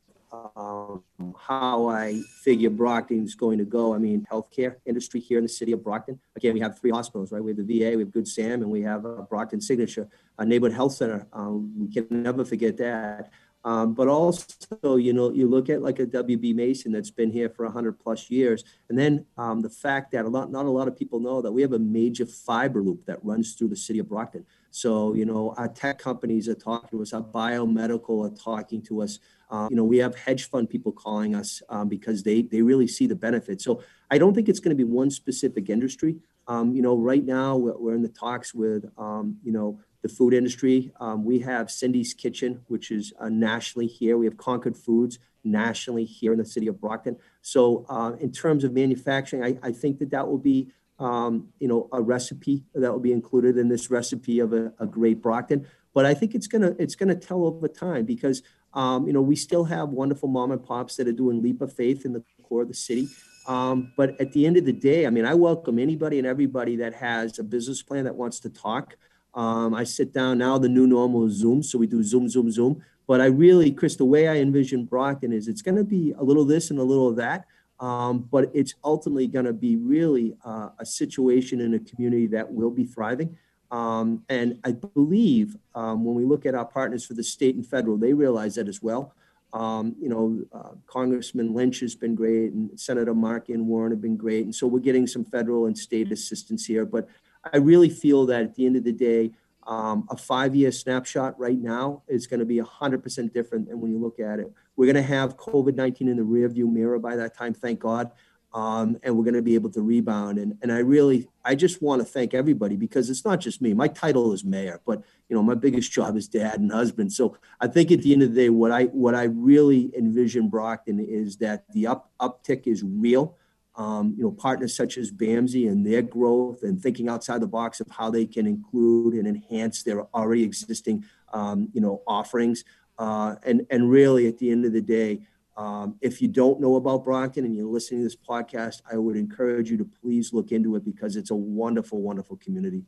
um, 0.56 1.04
how 1.38 1.88
I 1.88 2.22
figure 2.44 2.70
Brockton's 2.70 3.36
going 3.36 3.58
to 3.58 3.66
go. 3.66 3.94
I 3.94 3.98
mean, 3.98 4.26
healthcare 4.32 4.76
industry 4.86 5.20
here 5.20 5.38
in 5.38 5.44
the 5.44 5.50
city 5.50 5.72
of 5.72 5.84
Brockton. 5.84 6.20
Again, 6.36 6.54
we 6.54 6.60
have 6.62 6.80
three 6.80 6.92
hospitals, 6.92 7.32
right? 7.32 7.44
We 7.44 7.52
have 7.52 7.66
the 7.66 7.80
VA, 7.80 7.96
we 7.96 8.04
have 8.04 8.12
Good 8.12 8.28
Sam, 8.28 8.62
and 8.62 8.72
we 8.72 8.82
have 8.82 9.06
a 9.06 9.24
Brockton 9.24 9.62
Signature, 9.62 10.08
a 10.38 10.46
neighborhood 10.46 10.76
health 10.76 10.94
center. 10.94 11.28
Um, 11.34 11.74
we 11.78 11.94
can 11.94 12.08
never 12.10 12.44
forget 12.46 12.78
that. 12.78 13.32
Um, 13.66 13.96
but 13.96 14.08
also, 14.08 14.96
you 14.96 15.12
know, 15.12 15.32
you 15.34 15.50
look 15.50 15.70
at 15.70 15.82
like 15.82 15.98
a 15.98 16.06
WB 16.06 16.54
Mason 16.54 16.92
that's 16.92 17.10
been 17.10 17.32
here 17.32 17.50
for 17.50 17.66
100 17.66 18.00
plus 18.00 18.30
years. 18.30 18.64
And 18.90 18.98
then 18.98 19.26
um, 19.40 19.62
the 19.62 19.72
fact 19.72 20.12
that 20.12 20.24
a 20.24 20.28
lot, 20.28 20.52
not 20.52 20.66
a 20.66 20.70
lot 20.70 20.88
of 20.88 20.96
people 20.96 21.20
know 21.20 21.42
that 21.42 21.52
we 21.52 21.64
have 21.64 21.74
a 21.74 21.80
major 21.80 22.28
fiber 22.28 22.84
loop 22.84 23.08
that 23.08 23.26
runs 23.26 23.56
through 23.56 23.70
the 23.70 23.76
city 23.76 23.98
of 23.98 24.08
Brockton. 24.08 24.46
So, 24.70 25.16
you 25.16 25.26
know, 25.26 25.56
our 25.58 25.68
tech 25.68 25.98
companies 25.98 26.48
are 26.48 26.54
talking 26.54 26.90
to 26.92 27.02
us, 27.02 27.12
our 27.12 27.24
biomedical 27.24 28.32
are 28.32 28.36
talking 28.36 28.84
to 28.84 29.02
us. 29.02 29.18
Um, 29.50 29.70
you 29.72 29.78
know, 29.78 29.84
we 29.84 29.98
have 29.98 30.16
hedge 30.16 30.48
fund 30.48 30.70
people 30.70 30.92
calling 30.92 31.34
us 31.34 31.64
um, 31.70 31.90
because 31.90 32.22
they, 32.22 32.44
they 32.44 32.62
really 32.62 32.88
see 32.88 33.08
the 33.08 33.16
benefit. 33.16 33.62
So 33.62 33.82
I 34.12 34.20
don't 34.20 34.36
think 34.36 34.48
it's 34.48 34.60
going 34.60 34.78
to 34.78 34.84
be 34.84 34.90
one 34.90 35.10
specific 35.10 35.72
industry. 35.72 36.18
Um, 36.48 36.72
you 36.72 36.84
know, 36.84 36.96
right 36.96 37.26
now 37.26 37.56
we're, 37.56 37.78
we're 37.78 37.96
in 37.96 38.04
the 38.04 38.10
talks 38.10 38.54
with, 38.54 38.86
um, 38.98 39.38
you 39.44 39.52
know, 39.52 39.80
the 40.06 40.10
food 40.10 40.36
industry. 40.36 40.92
Um, 41.00 41.26
we 41.26 41.40
have 41.40 41.72
Cindy's 41.72 42.14
Kitchen, 42.14 42.62
which 42.68 42.92
is 42.92 43.12
uh, 43.20 43.28
nationally 43.28 43.88
here. 43.88 44.20
We 44.20 44.28
have 44.28 44.38
Concord 44.38 44.78
Foods 44.78 45.18
nationally 45.44 46.06
here 46.06 46.32
in 46.32 46.38
the 46.38 46.46
city 46.46 46.68
of 46.68 46.80
Brockton. 46.80 47.18
So, 47.42 47.88
uh, 47.90 48.12
in 48.20 48.32
terms 48.32 48.64
of 48.64 48.72
manufacturing, 48.72 49.44
I, 49.44 49.58
I, 49.68 49.72
think 49.72 49.98
that 49.98 50.12
that 50.12 50.28
will 50.28 50.38
be, 50.38 50.70
um, 51.00 51.48
you 51.60 51.68
know, 51.68 51.90
a 51.92 52.04
recipe 52.04 52.66
that 52.76 52.92
will 52.92 53.00
be 53.00 53.14
included 53.14 53.58
in 53.58 53.68
this 53.68 53.90
recipe 53.90 54.38
of 54.38 54.54
a, 54.54 54.72
a 54.80 54.86
great 54.86 55.24
Brockton. 55.24 55.66
But 55.96 56.06
I 56.06 56.14
think 56.14 56.36
it's 56.36 56.46
gonna 56.46 56.76
it's 56.78 56.96
gonna 56.96 57.16
tell 57.16 57.44
over 57.44 57.68
time 57.68 58.06
because 58.06 58.44
um, 58.76 59.08
you 59.08 59.14
know 59.14 59.24
we 59.24 59.36
still 59.36 59.64
have 59.64 59.90
wonderful 59.90 60.30
mom 60.30 60.52
and 60.52 60.64
pops 60.64 60.98
that 60.98 61.08
are 61.08 61.14
doing 61.14 61.42
leap 61.42 61.62
of 61.62 61.74
faith 61.74 62.06
in 62.06 62.14
the 62.14 62.24
core 62.44 62.62
of 62.62 62.68
the 62.68 62.76
city. 62.76 63.08
Um, 63.48 63.92
but 63.98 64.22
at 64.22 64.34
the 64.34 64.46
end 64.46 64.58
of 64.58 64.66
the 64.66 64.74
day, 64.74 65.08
I 65.08 65.10
mean, 65.10 65.26
I 65.26 65.34
welcome 65.34 65.80
anybody 65.80 66.20
and 66.20 66.28
everybody 66.28 66.76
that 66.76 66.94
has 66.94 67.40
a 67.40 67.44
business 67.44 67.82
plan 67.82 68.04
that 68.04 68.16
wants 68.16 68.40
to 68.42 68.50
talk. 68.52 68.98
Um, 69.36 69.74
I 69.74 69.84
sit 69.84 70.14
down 70.14 70.38
now. 70.38 70.58
The 70.58 70.70
new 70.70 70.88
normal 70.88 71.26
is 71.28 71.34
Zoom, 71.34 71.62
so 71.62 71.78
we 71.78 71.88
do 71.88 72.02
Zoom, 72.02 72.30
Zoom, 72.30 72.50
Zoom. 72.50 72.82
But 73.06 73.22
I 73.22 73.26
really, 73.26 73.72
Chris, 73.72 73.96
the 73.96 74.06
way 74.06 74.28
I 74.28 74.38
envision 74.38 74.86
Brockton 74.86 75.32
is 75.32 75.48
it's 75.48 75.62
going 75.62 75.76
to 75.76 75.84
be 75.84 76.14
a 76.18 76.24
little 76.24 76.46
this 76.46 76.72
and 76.72 76.80
a 76.80 76.84
little 76.84 77.10
of 77.10 77.18
that, 77.18 77.46
um, 77.80 78.28
but 78.32 78.50
it's 78.54 78.74
ultimately 78.84 79.28
going 79.28 79.46
to 79.46 79.54
be 79.54 79.76
really 79.76 80.36
uh, 80.44 80.70
a 80.80 80.86
situation 80.86 81.62
in 81.62 81.74
a 81.74 81.80
community 81.80 82.28
that 82.28 82.52
will 82.52 82.72
be 82.72 82.86
thriving. 82.86 83.38
Um, 83.72 84.24
and 84.30 84.60
I 84.64 84.72
believe 84.72 85.58
um, 85.76 86.06
when 86.06 86.16
we 86.16 86.24
look 86.24 86.46
at 86.46 86.56
our 86.56 86.66
partners 86.66 87.06
for 87.06 87.14
the 87.14 87.24
state 87.24 87.56
and 87.56 87.66
federal, 87.66 87.98
they 87.98 88.14
realize 88.14 88.56
that 88.56 88.68
as 88.68 88.82
well. 88.82 89.14
Um, 89.54 89.96
you 90.02 90.10
know, 90.10 90.44
uh, 90.54 90.76
Congressman 90.86 91.54
Lynch 91.54 91.80
has 91.80 91.96
been 91.96 92.16
great, 92.16 92.54
and 92.54 92.78
Senator 92.80 93.14
Markey 93.14 93.54
and 93.54 93.68
Warren 93.68 93.92
have 93.92 94.02
been 94.02 94.18
great, 94.18 94.46
and 94.46 94.54
so 94.54 94.68
we're 94.68 94.80
getting 94.80 95.08
some 95.08 95.24
federal 95.24 95.66
and 95.66 95.78
state 95.78 96.12
assistance 96.12 96.66
here. 96.66 96.86
But 96.86 97.08
I 97.54 97.58
really 97.58 97.90
feel 97.90 98.26
that 98.28 98.42
at 98.42 98.56
the 98.56 98.66
end 98.66 98.76
of 98.76 98.84
the 98.84 98.92
day, 98.92 99.32
um, 99.68 100.08
a 100.10 100.18
five-year 100.18 100.72
snapshot 100.72 101.40
right 101.40 101.58
now 101.58 102.04
is 102.08 102.28
going 102.28 102.40
to 102.40 102.46
be 102.46 102.58
100% 102.58 103.34
different 103.34 103.68
than 103.68 103.80
when 103.82 103.92
you 103.92 104.00
look 104.00 104.20
at 104.20 104.40
it. 104.40 104.52
We're 104.76 104.92
going 104.92 104.96
to 104.96 105.02
have 105.02 105.38
COVID-19 105.38 106.02
in 106.02 106.18
the 106.18 106.24
rearview 106.24 106.72
mirror 106.72 107.00
by 107.00 107.16
that 107.16 107.36
time, 107.36 107.54
thank 107.54 107.80
God, 107.80 108.12
um, 108.54 108.98
and 109.04 109.18
we're 109.18 109.24
going 109.24 109.36
to 109.36 109.42
be 109.42 109.56
able 109.56 109.72
to 109.72 109.82
rebound. 109.82 110.38
And, 110.38 110.58
and 110.62 110.72
I 110.72 110.80
really, 110.80 111.28
I 111.44 111.56
just 111.56 111.82
want 111.82 112.02
to 112.02 112.06
thank 112.06 112.34
everybody 112.34 112.76
because 112.76 113.10
it's 113.10 113.26
not 113.26 113.40
just 113.40 113.62
me. 113.62 113.74
My 113.74 113.88
title 113.88 114.34
is 114.34 114.46
mayor, 114.46 114.82
but 114.86 115.04
you 115.30 115.36
know, 115.36 115.44
my 115.44 115.56
biggest 115.56 115.92
job 115.92 116.16
is 116.16 116.28
dad 116.28 116.60
and 116.60 116.72
husband. 116.72 117.12
So 117.12 117.38
I 117.60 117.68
think 117.68 117.92
at 117.92 118.02
the 118.02 118.14
end 118.14 118.24
of 118.24 118.34
the 118.34 118.42
day, 118.42 118.50
what 118.50 118.72
I 118.72 118.84
what 118.86 119.16
I 119.16 119.24
really 119.24 119.92
envision 119.98 120.50
Brockton 120.50 121.00
is 121.00 121.38
that 121.38 121.66
the 121.74 121.88
up 121.88 122.12
uptick 122.22 122.68
is 122.68 122.84
real 122.84 123.36
you 123.78 124.24
know, 124.24 124.32
partners 124.32 124.76
such 124.76 124.98
as 124.98 125.12
BAMSI 125.12 125.70
and 125.70 125.86
their 125.86 126.02
growth 126.02 126.64
and 126.64 126.82
thinking 126.82 127.10
outside 127.10 127.42
the 127.42 127.48
box 127.48 127.80
of 127.80 127.88
how 127.90 128.10
they 128.10 128.26
can 128.26 128.48
include 128.48 129.16
and 129.16 129.28
enhance 129.28 129.84
their 129.84 130.04
already 130.16 130.44
existing, 130.44 131.06
um, 131.34 131.70
you 131.74 131.82
know, 131.82 132.02
offerings. 132.08 132.64
Uh, 132.98 133.36
and, 133.44 133.66
and 133.70 133.90
really, 133.90 134.28
at 134.28 134.38
the 134.38 134.50
end 134.50 134.66
of 134.66 134.74
the 134.74 134.82
day, 134.82 135.22
um, 135.58 135.96
if 136.02 136.22
you 136.22 136.28
don't 136.28 136.60
know 136.60 136.76
about 136.76 137.06
Brockton 137.06 137.46
and 137.46 137.56
you're 137.56 137.66
listening 137.66 138.02
to 138.02 138.04
this 138.06 138.16
podcast, 138.16 138.82
I 138.92 138.98
would 138.98 139.16
encourage 139.16 139.72
you 139.72 139.78
to 139.78 139.86
please 139.86 140.34
look 140.34 140.52
into 140.52 140.76
it 140.76 140.84
because 140.84 141.16
it's 141.16 141.32
a 141.32 141.36
wonderful, 141.36 142.02
wonderful 142.02 142.38
community. 142.38 142.84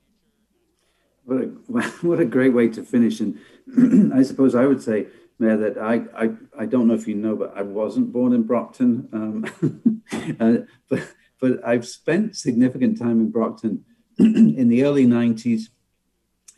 What 1.23 1.41
a, 1.41 1.45
what 2.05 2.19
a 2.19 2.25
great 2.25 2.53
way 2.53 2.67
to 2.69 2.83
finish. 2.83 3.19
And 3.21 3.39
I 4.13 4.23
suppose 4.23 4.53
I 4.55 4.65
would 4.65 4.81
say, 4.81 5.07
Mayor, 5.39 5.57
that 5.57 5.77
I, 5.77 6.01
I, 6.15 6.29
I 6.57 6.65
don't 6.65 6.87
know 6.87 6.95
if 6.95 7.07
you 7.07 7.15
know, 7.15 7.35
but 7.35 7.55
I 7.55 7.61
wasn't 7.61 8.11
born 8.11 8.33
in 8.33 8.43
Brockton. 8.43 9.07
Um, 9.13 10.03
uh, 10.39 10.65
but, 10.89 11.13
but 11.39 11.65
I've 11.65 11.87
spent 11.87 12.35
significant 12.35 12.97
time 12.97 13.19
in 13.19 13.29
Brockton 13.29 13.85
in 14.19 14.67
the 14.67 14.83
early 14.83 15.05
90s, 15.05 15.69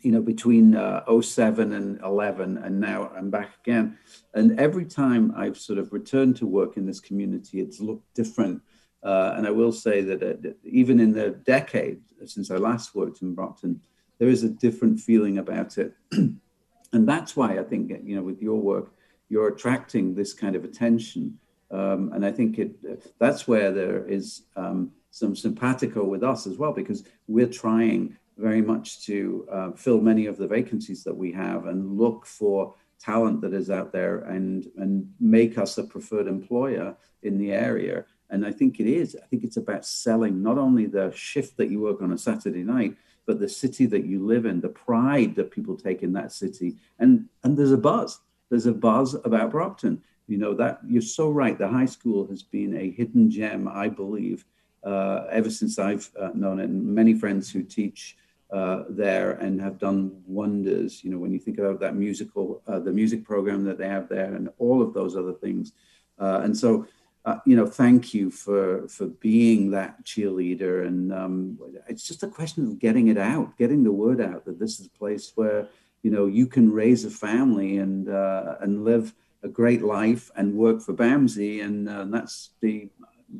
you 0.00 0.12
know, 0.12 0.22
between 0.22 0.74
uh, 0.74 1.04
07 1.20 1.72
and 1.72 2.00
11, 2.02 2.56
and 2.56 2.80
now 2.80 3.10
I'm 3.14 3.30
back 3.30 3.50
again. 3.62 3.98
And 4.32 4.58
every 4.58 4.86
time 4.86 5.34
I've 5.36 5.58
sort 5.58 5.78
of 5.78 5.92
returned 5.92 6.36
to 6.36 6.46
work 6.46 6.78
in 6.78 6.86
this 6.86 7.00
community, 7.00 7.60
it's 7.60 7.80
looked 7.80 8.14
different. 8.14 8.62
Uh, 9.02 9.34
and 9.36 9.46
I 9.46 9.50
will 9.50 9.72
say 9.72 10.00
that 10.02 10.22
uh, 10.22 10.50
even 10.64 11.00
in 11.00 11.12
the 11.12 11.30
decade 11.30 12.00
since 12.26 12.50
I 12.50 12.56
last 12.56 12.94
worked 12.94 13.22
in 13.22 13.34
Brockton, 13.34 13.80
there 14.18 14.28
is 14.28 14.42
a 14.42 14.48
different 14.48 15.00
feeling 15.00 15.38
about 15.38 15.78
it. 15.78 15.94
and 16.92 17.08
that's 17.08 17.36
why 17.36 17.58
I 17.58 17.62
think 17.62 17.92
you 18.04 18.16
know 18.16 18.22
with 18.22 18.42
your 18.42 18.60
work 18.60 18.92
you're 19.28 19.48
attracting 19.48 20.14
this 20.14 20.32
kind 20.34 20.56
of 20.56 20.64
attention, 20.64 21.38
um, 21.70 22.10
and 22.12 22.26
I 22.26 22.32
think 22.32 22.58
it 22.58 23.12
that's 23.18 23.46
where 23.46 23.72
there 23.72 24.06
is 24.06 24.42
um, 24.56 24.90
some 25.10 25.34
simpatico 25.34 26.04
with 26.04 26.22
us 26.22 26.46
as 26.46 26.56
well 26.58 26.72
because 26.72 27.04
we're 27.28 27.46
trying 27.46 28.16
very 28.36 28.62
much 28.62 29.04
to 29.06 29.46
uh, 29.52 29.70
fill 29.72 30.00
many 30.00 30.26
of 30.26 30.36
the 30.36 30.46
vacancies 30.46 31.04
that 31.04 31.16
we 31.16 31.30
have 31.30 31.66
and 31.66 31.98
look 31.98 32.26
for 32.26 32.74
talent 32.98 33.40
that 33.40 33.54
is 33.54 33.70
out 33.70 33.92
there 33.92 34.20
and 34.20 34.66
and 34.76 35.10
make 35.20 35.58
us 35.58 35.78
a 35.78 35.84
preferred 35.84 36.26
employer 36.26 36.96
in 37.22 37.38
the 37.38 37.52
area. 37.52 38.04
And 38.30 38.46
I 38.46 38.52
think 38.52 38.78
it 38.78 38.86
is. 38.86 39.16
I 39.20 39.26
think 39.26 39.42
it's 39.42 39.56
about 39.56 39.84
selling 39.84 40.42
not 40.42 40.56
only 40.56 40.86
the 40.86 41.10
shift 41.14 41.56
that 41.56 41.70
you 41.70 41.80
work 41.80 42.00
on 42.00 42.12
a 42.12 42.18
Saturday 42.18 42.62
night, 42.62 42.96
but 43.30 43.38
the 43.38 43.48
city 43.48 43.86
that 43.86 44.04
you 44.04 44.26
live 44.26 44.44
in, 44.44 44.60
the 44.60 44.68
pride 44.68 45.36
that 45.36 45.52
people 45.52 45.76
take 45.76 46.02
in 46.02 46.12
that 46.14 46.32
city, 46.32 46.74
and 46.98 47.26
and 47.44 47.56
there's 47.56 47.70
a 47.70 47.78
buzz. 47.78 48.18
There's 48.48 48.66
a 48.66 48.72
buzz 48.72 49.14
about 49.14 49.52
Brockton. 49.52 50.02
You 50.26 50.38
know 50.38 50.52
that 50.54 50.80
you're 50.84 51.00
so 51.00 51.30
right. 51.30 51.56
The 51.56 51.68
high 51.68 51.86
school 51.86 52.26
has 52.26 52.42
been 52.42 52.76
a 52.76 52.90
hidden 52.90 53.30
gem, 53.30 53.68
I 53.68 53.88
believe, 53.88 54.44
uh, 54.82 55.26
ever 55.30 55.48
since 55.48 55.78
I've 55.78 56.10
uh, 56.18 56.30
known 56.34 56.58
it. 56.58 56.64
And 56.64 56.84
many 56.84 57.14
friends 57.14 57.48
who 57.48 57.62
teach 57.62 58.16
uh, 58.50 58.82
there 58.88 59.30
and 59.44 59.60
have 59.60 59.78
done 59.78 60.20
wonders. 60.26 61.04
You 61.04 61.12
know, 61.12 61.18
when 61.18 61.32
you 61.32 61.38
think 61.38 61.58
about 61.58 61.78
that 61.78 61.94
musical, 61.94 62.64
uh, 62.66 62.80
the 62.80 62.92
music 62.92 63.22
program 63.22 63.62
that 63.66 63.78
they 63.78 63.86
have 63.86 64.08
there, 64.08 64.34
and 64.34 64.48
all 64.58 64.82
of 64.82 64.92
those 64.92 65.14
other 65.14 65.34
things. 65.34 65.70
Uh, 66.18 66.40
and 66.42 66.56
so, 66.56 66.84
uh, 67.24 67.36
you 67.44 67.54
know, 67.54 67.66
thank 67.66 68.14
you 68.14 68.30
for 68.30 68.88
for 68.88 69.06
being 69.06 69.70
that 69.70 70.04
cheerleader. 70.04 70.86
And 70.86 71.12
um, 71.12 71.58
it's 71.88 72.06
just 72.06 72.22
a 72.22 72.28
question 72.28 72.66
of 72.66 72.78
getting 72.78 73.08
it 73.08 73.18
out, 73.18 73.58
getting 73.58 73.84
the 73.84 73.92
word 73.92 74.20
out 74.20 74.44
that 74.46 74.58
this 74.58 74.80
is 74.80 74.86
a 74.86 74.98
place 74.98 75.32
where 75.34 75.68
you 76.02 76.10
know 76.10 76.26
you 76.26 76.46
can 76.46 76.72
raise 76.72 77.04
a 77.04 77.10
family 77.10 77.76
and 77.78 78.08
uh, 78.08 78.56
and 78.60 78.84
live 78.84 79.14
a 79.42 79.48
great 79.48 79.82
life 79.82 80.30
and 80.36 80.54
work 80.54 80.82
for 80.82 80.92
BAMSI, 80.92 81.64
and, 81.64 81.88
uh, 81.88 82.04
that's 82.04 82.50
the 82.60 82.90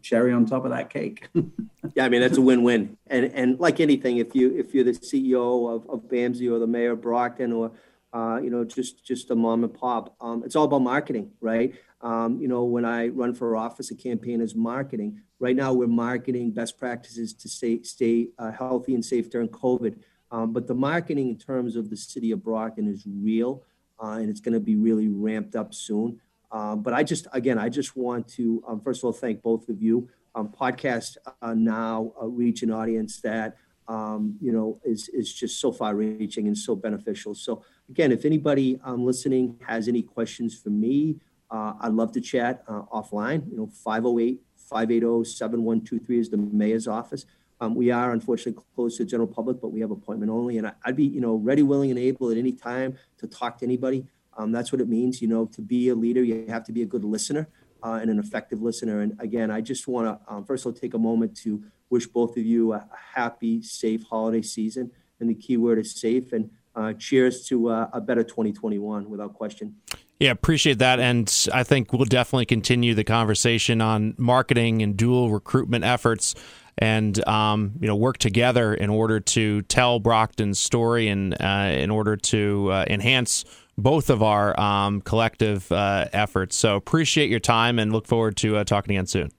cherry 0.02 0.32
on 0.32 0.46
top 0.46 0.64
of 0.64 0.70
that 0.70 0.88
cake. 0.88 1.28
yeah, 1.94 2.04
I 2.04 2.08
mean 2.08 2.20
that's 2.20 2.38
a 2.38 2.42
win-win. 2.42 2.98
And 3.06 3.26
and 3.34 3.58
like 3.58 3.80
anything, 3.80 4.18
if 4.18 4.34
you 4.34 4.56
if 4.56 4.74
you're 4.74 4.84
the 4.84 4.92
CEO 4.92 5.74
of, 5.74 5.88
of 5.88 6.08
BAMSI 6.08 6.52
or 6.52 6.58
the 6.58 6.66
mayor 6.66 6.92
of 6.92 7.00
Brockton 7.00 7.52
or 7.52 7.72
uh, 8.12 8.40
you 8.42 8.50
know 8.50 8.62
just 8.64 9.04
just 9.04 9.30
a 9.30 9.34
mom 9.34 9.64
and 9.64 9.72
pop, 9.72 10.14
um, 10.20 10.42
it's 10.44 10.54
all 10.54 10.64
about 10.64 10.82
marketing, 10.82 11.30
right? 11.40 11.74
Um, 12.02 12.40
you 12.40 12.48
know, 12.48 12.64
when 12.64 12.84
I 12.84 13.08
run 13.08 13.34
for 13.34 13.56
office, 13.56 13.90
a 13.90 13.94
campaign 13.94 14.40
is 14.40 14.54
marketing. 14.54 15.20
Right 15.38 15.56
now, 15.56 15.72
we're 15.72 15.86
marketing 15.86 16.50
best 16.50 16.78
practices 16.78 17.34
to 17.34 17.48
stay 17.48 17.82
stay 17.82 18.28
uh, 18.38 18.52
healthy 18.52 18.94
and 18.94 19.04
safe 19.04 19.30
during 19.30 19.48
COVID. 19.48 19.96
Um, 20.30 20.52
but 20.52 20.66
the 20.66 20.74
marketing 20.74 21.28
in 21.28 21.36
terms 21.36 21.76
of 21.76 21.90
the 21.90 21.96
city 21.96 22.30
of 22.30 22.42
Brockton 22.42 22.86
is 22.88 23.04
real, 23.06 23.64
uh, 24.02 24.12
and 24.20 24.30
it's 24.30 24.40
going 24.40 24.54
to 24.54 24.60
be 24.60 24.76
really 24.76 25.08
ramped 25.08 25.56
up 25.56 25.74
soon. 25.74 26.20
Um, 26.52 26.82
but 26.82 26.92
I 26.92 27.02
just, 27.02 27.26
again, 27.32 27.58
I 27.58 27.68
just 27.68 27.96
want 27.96 28.28
to, 28.28 28.62
um, 28.66 28.80
first 28.80 29.00
of 29.00 29.04
all, 29.04 29.12
thank 29.12 29.42
both 29.42 29.68
of 29.68 29.82
you. 29.82 30.08
Um, 30.34 30.48
podcast 30.48 31.16
uh, 31.42 31.54
now 31.54 32.12
uh, 32.20 32.26
reach 32.26 32.62
an 32.62 32.70
audience 32.70 33.20
that, 33.20 33.56
um, 33.88 34.36
you 34.40 34.52
know, 34.52 34.80
is, 34.84 35.08
is 35.08 35.32
just 35.32 35.60
so 35.60 35.72
far 35.72 35.94
reaching 35.94 36.46
and 36.46 36.56
so 36.56 36.76
beneficial. 36.76 37.34
So 37.34 37.64
again, 37.88 38.12
if 38.12 38.24
anybody 38.24 38.80
um, 38.84 39.04
listening 39.04 39.58
has 39.66 39.88
any 39.88 40.02
questions 40.02 40.56
for 40.56 40.70
me, 40.70 41.16
uh, 41.50 41.74
I'd 41.80 41.92
love 41.92 42.12
to 42.12 42.20
chat 42.20 42.64
uh, 42.68 42.82
offline, 42.92 43.50
you 43.50 43.56
know, 43.56 43.66
508 43.66 44.40
580 44.56 45.24
7123 45.24 46.18
is 46.18 46.30
the 46.30 46.36
mayor's 46.36 46.86
office. 46.86 47.26
Um, 47.60 47.74
we 47.74 47.90
are 47.90 48.12
unfortunately 48.12 48.62
closed 48.74 48.96
to 48.96 49.04
the 49.04 49.10
general 49.10 49.26
public, 49.26 49.60
but 49.60 49.72
we 49.72 49.80
have 49.80 49.90
appointment 49.90 50.30
only. 50.30 50.58
And 50.58 50.68
I, 50.68 50.72
would 50.86 50.96
be, 50.96 51.04
you 51.04 51.20
know, 51.20 51.34
ready, 51.34 51.62
willing, 51.62 51.90
and 51.90 51.98
able 51.98 52.30
at 52.30 52.38
any 52.38 52.52
time 52.52 52.96
to 53.18 53.26
talk 53.26 53.58
to 53.58 53.66
anybody. 53.66 54.06
Um, 54.36 54.52
that's 54.52 54.72
what 54.72 54.80
it 54.80 54.88
means. 54.88 55.20
You 55.20 55.28
know, 55.28 55.46
to 55.46 55.60
be 55.60 55.88
a 55.90 55.94
leader, 55.94 56.22
you 56.22 56.46
have 56.48 56.64
to 56.64 56.72
be 56.72 56.82
a 56.82 56.86
good 56.86 57.04
listener 57.04 57.48
uh, 57.82 57.98
and 58.00 58.10
an 58.10 58.18
effective 58.18 58.62
listener. 58.62 59.00
And 59.00 59.14
again, 59.20 59.50
I 59.50 59.60
just 59.60 59.88
want 59.88 60.06
to 60.06 60.32
um, 60.32 60.44
first 60.44 60.64
of 60.64 60.72
all 60.72 60.80
take 60.80 60.94
a 60.94 60.98
moment 60.98 61.36
to 61.38 61.62
wish 61.90 62.06
both 62.06 62.36
of 62.36 62.44
you 62.44 62.72
a 62.72 62.88
happy, 63.14 63.60
safe 63.62 64.04
holiday 64.04 64.42
season. 64.42 64.90
And 65.18 65.28
the 65.28 65.34
key 65.34 65.58
word 65.58 65.78
is 65.78 66.00
safe. 66.00 66.32
And 66.32 66.50
uh, 66.74 66.92
cheers 66.94 67.46
to 67.48 67.70
uh, 67.70 67.90
a 67.92 68.00
better 68.00 68.22
2021 68.22 69.08
without 69.08 69.34
question. 69.34 69.74
Yeah, 70.18 70.30
appreciate 70.32 70.78
that. 70.78 71.00
And 71.00 71.48
I 71.52 71.62
think 71.62 71.92
we'll 71.92 72.04
definitely 72.04 72.46
continue 72.46 72.94
the 72.94 73.04
conversation 73.04 73.80
on 73.80 74.14
marketing 74.18 74.82
and 74.82 74.96
dual 74.96 75.30
recruitment 75.30 75.84
efforts 75.84 76.34
and 76.78 77.26
um, 77.28 77.72
you 77.80 77.86
know 77.86 77.96
work 77.96 78.18
together 78.18 78.74
in 78.74 78.90
order 78.90 79.20
to 79.20 79.62
tell 79.62 79.98
Brockton's 79.98 80.58
story 80.58 81.08
and 81.08 81.34
uh, 81.40 81.70
in 81.72 81.90
order 81.90 82.16
to 82.16 82.70
uh, 82.70 82.84
enhance 82.88 83.44
both 83.76 84.10
of 84.10 84.22
our 84.22 84.58
um, 84.60 85.00
collective 85.00 85.70
uh, 85.72 86.06
efforts. 86.12 86.56
So 86.56 86.76
appreciate 86.76 87.30
your 87.30 87.40
time 87.40 87.78
and 87.78 87.92
look 87.92 88.06
forward 88.06 88.36
to 88.38 88.58
uh, 88.58 88.64
talking 88.64 88.96
again 88.96 89.06
soon. 89.06 89.30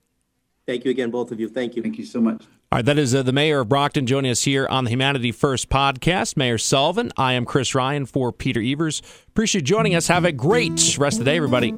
Thank 0.65 0.85
you 0.85 0.91
again, 0.91 1.11
both 1.11 1.31
of 1.31 1.39
you. 1.39 1.49
Thank 1.49 1.75
you. 1.75 1.81
Thank 1.81 1.97
you 1.97 2.05
so 2.05 2.21
much. 2.21 2.43
All 2.73 2.77
right, 2.77 2.85
that 2.85 2.97
is 2.97 3.13
uh, 3.13 3.21
the 3.21 3.33
mayor 3.33 3.59
of 3.59 3.67
Brockton 3.67 4.05
joining 4.05 4.31
us 4.31 4.43
here 4.43 4.65
on 4.65 4.85
the 4.85 4.91
Humanity 4.91 5.33
First 5.33 5.67
podcast. 5.67 6.37
Mayor 6.37 6.57
Sullivan. 6.57 7.11
I 7.17 7.33
am 7.33 7.43
Chris 7.43 7.75
Ryan 7.75 8.05
for 8.05 8.31
Peter 8.31 8.61
Evers. 8.61 9.01
Appreciate 9.27 9.63
you 9.63 9.65
joining 9.65 9.93
us. 9.93 10.07
Have 10.07 10.23
a 10.23 10.31
great 10.31 10.97
rest 10.97 11.19
of 11.19 11.25
the 11.25 11.31
day, 11.31 11.35
everybody. 11.35 11.73